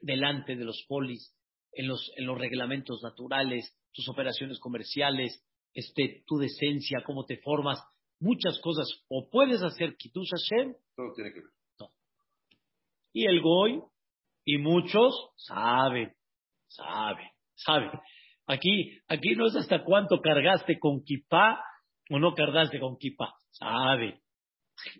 delante 0.00 0.56
de 0.56 0.64
los 0.64 0.84
polis, 0.88 1.34
en 1.72 1.88
los, 1.88 2.10
en 2.16 2.26
los 2.26 2.38
reglamentos 2.38 3.02
naturales, 3.02 3.76
tus 3.92 4.08
operaciones 4.08 4.58
comerciales, 4.58 5.42
este, 5.74 6.24
tu 6.26 6.38
decencia, 6.38 7.02
cómo 7.04 7.24
te 7.26 7.38
formas, 7.38 7.82
muchas 8.18 8.58
cosas. 8.60 8.88
O 9.08 9.28
puedes 9.30 9.62
hacer 9.62 9.96
Kitush 9.96 10.30
Hashem. 10.30 10.74
Todo 10.96 11.12
tiene 11.14 11.32
que 11.32 11.40
ver. 11.40 11.50
No. 11.78 11.90
Y 13.12 13.26
el 13.26 13.42
Goy, 13.42 13.82
y 14.44 14.58
muchos 14.58 15.14
saben, 15.36 16.14
saben, 16.68 17.28
saben. 17.54 17.90
Aquí, 18.46 18.98
aquí 19.08 19.34
no 19.34 19.46
es 19.46 19.56
hasta 19.56 19.84
cuánto 19.84 20.20
cargaste 20.20 20.78
con 20.78 21.02
kipá 21.02 21.60
o 22.10 22.18
no 22.18 22.34
cargaste 22.34 22.78
con 22.80 22.96
kipá. 22.96 23.34
Saben, 23.50 24.20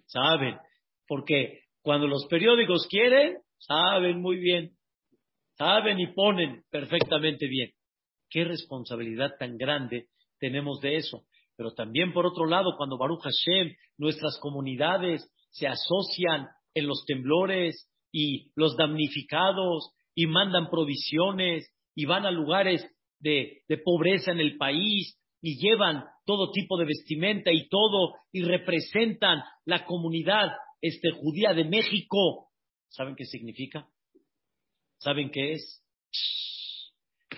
saben. 0.07 0.57
Porque 1.07 1.61
cuando 1.83 2.07
los 2.07 2.27
periódicos 2.27 2.87
quieren, 2.89 3.39
saben 3.59 4.21
muy 4.21 4.39
bien. 4.39 4.73
Saben 5.57 5.99
y 6.01 6.09
ponen 6.09 6.65
perfectamente 6.71 7.47
bien. 7.47 7.71
Qué 8.29 8.45
responsabilidad 8.45 9.33
tan 9.39 9.57
grande 9.57 10.09
tenemos 10.39 10.81
de 10.81 10.97
eso. 10.97 11.23
Pero 11.57 11.73
también, 11.73 12.13
por 12.13 12.27
otro 12.27 12.47
lado, 12.47 12.77
cuando 12.77 12.99
Baruch 12.99 13.23
Hashem, 13.23 13.75
nuestras 13.97 14.39
comunidades 14.41 15.31
se 15.51 15.67
asocian 15.67 16.49
en 16.75 16.87
los 16.87 17.05
temblores 17.07 17.89
y 18.13 18.51
los 18.55 18.77
damnificados 18.77 19.93
y 20.15 20.27
mandan 20.27 20.69
provisiones 20.69 21.73
y 21.95 22.05
van 22.05 22.27
a 22.27 22.31
lugares 22.31 22.85
de 23.21 23.63
pobreza 23.83 24.33
en 24.33 24.41
el 24.41 24.59
país 24.59 25.19
y 25.41 25.59
llevan 25.59 26.05
todo 26.25 26.51
tipo 26.51 26.77
de 26.79 26.87
vestimenta 26.87 27.53
y 27.53 27.69
todo 27.69 28.15
y 28.33 28.43
representan 28.43 29.43
la 29.65 29.85
comunidad 29.85 30.53
este, 30.81 31.11
judía 31.13 31.53
de 31.53 31.65
México. 31.65 32.51
¿Saben 32.89 33.15
qué 33.17 33.25
significa? 33.25 33.89
¿Saben 34.99 35.31
qué 35.31 35.53
es? 35.53 35.83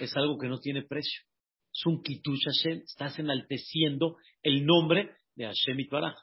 es 0.00 0.16
algo 0.16 0.38
que 0.38 0.48
no 0.48 0.58
tiene 0.58 0.82
precio. 0.82 1.22
Es 1.72 1.86
un 1.86 2.02
Kitush 2.02 2.44
Hashem, 2.44 2.78
estás 2.78 3.18
enalteciendo 3.18 4.16
el 4.42 4.64
nombre 4.64 5.16
de 5.34 5.44
Hashem 5.44 5.78
Itbaraj. 5.80 6.16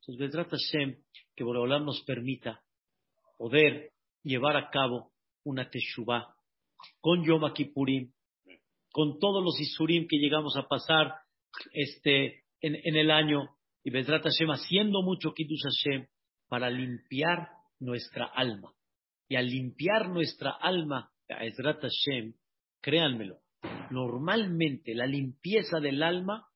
Entonces, 0.00 0.30
trata 0.30 0.56
Hashem, 0.56 0.96
que 1.34 1.44
Boreolam 1.44 1.84
nos 1.84 2.02
permita 2.04 2.62
poder 3.38 3.92
llevar 4.22 4.56
a 4.56 4.70
cabo 4.70 5.12
una 5.44 5.68
Teshuvah 5.68 6.34
con 7.00 7.24
Yom 7.24 7.52
Kippurim, 7.52 8.12
con 8.90 9.18
todos 9.18 9.42
los 9.42 9.58
Isurim 9.60 10.06
que 10.08 10.18
llegamos 10.18 10.56
a 10.56 10.66
pasar 10.66 11.14
este, 11.72 12.44
en, 12.60 12.96
el 12.96 13.10
año, 13.10 13.48
y 13.84 13.90
Bedrat 13.90 14.22
Hashem 14.24 14.50
haciendo 14.50 15.02
mucho 15.02 15.32
Kitush 15.34 15.62
Hashem 15.62 16.06
para 16.48 16.70
limpiar 16.70 17.48
nuestra 17.80 18.26
alma. 18.26 18.72
Y 19.28 19.36
al 19.36 19.46
limpiar 19.46 20.08
nuestra 20.08 20.50
alma, 20.50 21.10
Bedrat 21.28 21.82
Hashem, 21.82 22.34
Créanmelo, 22.80 23.38
normalmente 23.90 24.94
la 24.94 25.06
limpieza 25.06 25.78
del 25.78 26.02
alma 26.02 26.48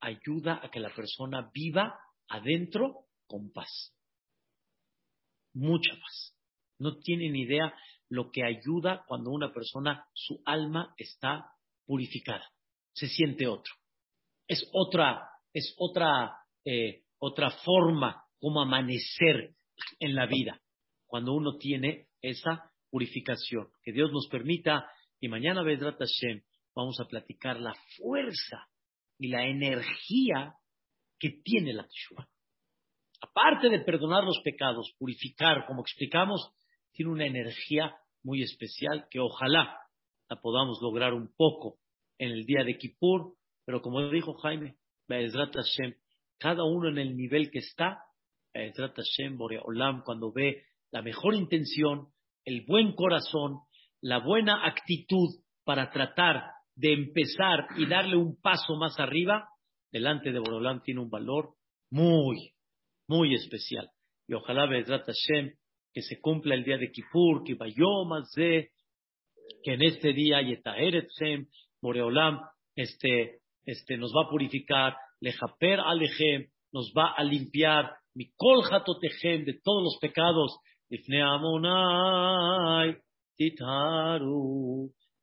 ayuda 0.00 0.60
a 0.62 0.70
que 0.70 0.80
la 0.80 0.94
persona 0.94 1.50
viva 1.52 1.98
adentro 2.28 3.06
con 3.26 3.52
paz. 3.52 3.94
Mucha 5.54 5.92
paz. 5.94 6.36
No 6.78 6.98
tienen 6.98 7.36
idea 7.36 7.74
lo 8.08 8.30
que 8.30 8.44
ayuda 8.44 9.04
cuando 9.06 9.30
una 9.30 9.52
persona, 9.52 10.06
su 10.12 10.42
alma 10.44 10.94
está 10.96 11.52
purificada. 11.86 12.46
Se 12.92 13.08
siente 13.08 13.46
otro. 13.46 13.74
Es 14.46 14.68
otra, 14.72 15.28
es 15.52 15.74
otra, 15.78 16.36
eh, 16.64 17.02
otra 17.18 17.50
forma 17.50 18.24
como 18.38 18.60
amanecer 18.60 19.54
en 19.98 20.14
la 20.14 20.26
vida 20.26 20.60
cuando 21.06 21.32
uno 21.32 21.56
tiene 21.58 22.08
esa 22.20 22.70
purificación. 22.90 23.68
Que 23.82 23.92
Dios 23.92 24.10
nos 24.12 24.28
permita 24.28 24.86
y 25.20 25.28
mañana, 25.28 25.62
Vedrat 25.62 25.98
Hashem, 25.98 26.42
vamos 26.74 26.98
a 27.00 27.04
platicar 27.04 27.60
la 27.60 27.74
fuerza 27.96 28.68
y 29.18 29.28
la 29.28 29.46
energía 29.46 30.54
que 31.18 31.30
tiene 31.44 31.72
la 31.72 31.86
Teshuvah. 31.86 32.28
Aparte 33.20 33.68
de 33.68 33.78
perdonar 33.80 34.24
los 34.24 34.40
pecados, 34.42 34.92
purificar, 34.98 35.64
como 35.66 35.82
explicamos, 35.82 36.50
tiene 36.92 37.12
una 37.12 37.26
energía 37.26 37.94
muy 38.24 38.42
especial 38.42 39.06
que 39.10 39.20
ojalá 39.20 39.78
la 40.28 40.40
podamos 40.40 40.80
lograr 40.82 41.14
un 41.14 41.32
poco 41.36 41.78
en 42.18 42.32
el 42.32 42.44
día 42.44 42.64
de 42.64 42.76
Kippur, 42.76 43.34
pero 43.64 43.80
como 43.80 44.08
dijo 44.08 44.34
Jaime, 44.34 44.76
Be'ezrat 45.08 45.54
Hashem, 45.54 45.94
cada 46.38 46.64
uno 46.64 46.88
en 46.88 46.98
el 46.98 47.16
nivel 47.16 47.50
que 47.50 47.60
está, 47.60 47.98
Be'ezrat 48.52 48.96
Hashem, 48.96 49.36
Boreolam, 49.36 50.02
cuando 50.04 50.32
ve 50.32 50.64
la 50.90 51.02
mejor 51.02 51.34
intención, 51.34 52.08
el 52.44 52.64
buen 52.66 52.94
corazón, 52.94 53.60
la 54.00 54.18
buena 54.18 54.66
actitud 54.66 55.28
para 55.64 55.90
tratar 55.90 56.42
de 56.74 56.92
empezar 56.92 57.66
y 57.76 57.86
darle 57.86 58.16
un 58.16 58.40
paso 58.40 58.76
más 58.76 58.98
arriba, 58.98 59.48
delante 59.90 60.32
de 60.32 60.38
Borolán 60.38 60.82
tiene 60.82 61.00
un 61.00 61.10
valor 61.10 61.54
muy, 61.90 62.54
muy 63.06 63.34
especial. 63.34 63.90
Y 64.26 64.34
ojalá 64.34 64.66
Bedrat 64.66 65.06
Hashem 65.06 65.52
que 65.92 66.02
se 66.02 66.20
cumpla 66.20 66.54
el 66.54 66.64
día 66.64 66.78
de 66.78 66.90
Kippur, 66.90 67.44
que 67.44 67.54
de 67.54 68.70
que 69.62 69.74
en 69.74 69.82
este 69.82 70.12
día 70.12 70.40
Yetaheretzem, 70.40 71.46
Boreolam, 71.82 72.40
este, 72.74 73.41
este, 73.64 73.96
nos 73.96 74.12
va 74.12 74.26
a 74.26 74.30
purificar, 74.30 74.96
Lejaper 75.20 75.80
Alejem, 75.80 76.48
nos 76.72 76.92
va 76.96 77.12
a 77.16 77.24
limpiar, 77.24 77.92
Mikol 78.14 78.64
Hatotejem, 78.70 79.44
de 79.44 79.60
todos 79.62 79.82
los 79.82 79.98
pecados, 80.00 80.58
Amonai, 81.24 82.98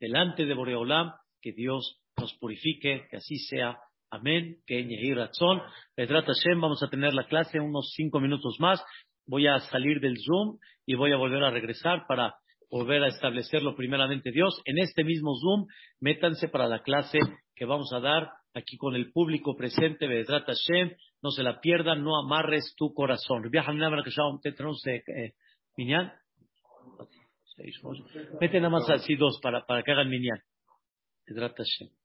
delante 0.00 0.44
de 0.44 0.54
Boreolam, 0.54 1.12
que 1.40 1.52
Dios 1.52 2.00
nos 2.18 2.34
purifique, 2.38 3.06
que 3.10 3.16
así 3.16 3.36
sea. 3.38 3.78
Amén. 4.10 4.56
Que 4.66 5.14
Razón. 5.14 5.62
Hashem, 5.96 6.60
vamos 6.60 6.82
a 6.82 6.88
tener 6.88 7.14
la 7.14 7.26
clase 7.28 7.60
unos 7.60 7.92
cinco 7.94 8.18
minutos 8.20 8.56
más. 8.58 8.82
voy 9.26 9.46
a 9.46 9.60
salir 9.60 10.00
del 10.00 10.18
Zoom 10.18 10.58
y 10.84 10.94
voy 10.94 11.12
a 11.12 11.16
volver 11.16 11.44
a 11.44 11.50
regresar 11.50 12.04
para 12.08 12.34
volver 12.70 13.02
a 13.02 13.08
establecerlo 13.08 13.74
primeramente 13.74 14.30
Dios. 14.30 14.60
En 14.64 14.78
este 14.78 15.04
mismo 15.04 15.34
Zoom, 15.40 15.66
métanse 16.00 16.48
para 16.48 16.68
la 16.68 16.82
clase 16.82 17.18
que 17.54 17.64
vamos 17.64 17.92
a 17.92 18.00
dar 18.00 18.30
aquí 18.54 18.76
con 18.76 18.94
el 18.94 19.12
público 19.12 19.56
presente, 19.56 20.06
Bedrat 20.06 20.46
Hashem. 20.46 20.92
No 21.22 21.30
se 21.30 21.42
la 21.42 21.60
pierdan, 21.60 22.02
no 22.02 22.18
amarres 22.18 22.74
tu 22.76 22.94
corazón. 22.94 23.42
Meten 28.40 28.62
nada 28.62 28.70
más 28.70 28.88
así 28.88 29.16
dos 29.16 29.38
para, 29.42 29.66
para 29.66 29.82
que 29.82 29.92
hagan 29.92 30.08
minyan. 30.08 30.40
Bedrat 31.26 31.56
Hashem. 31.56 31.99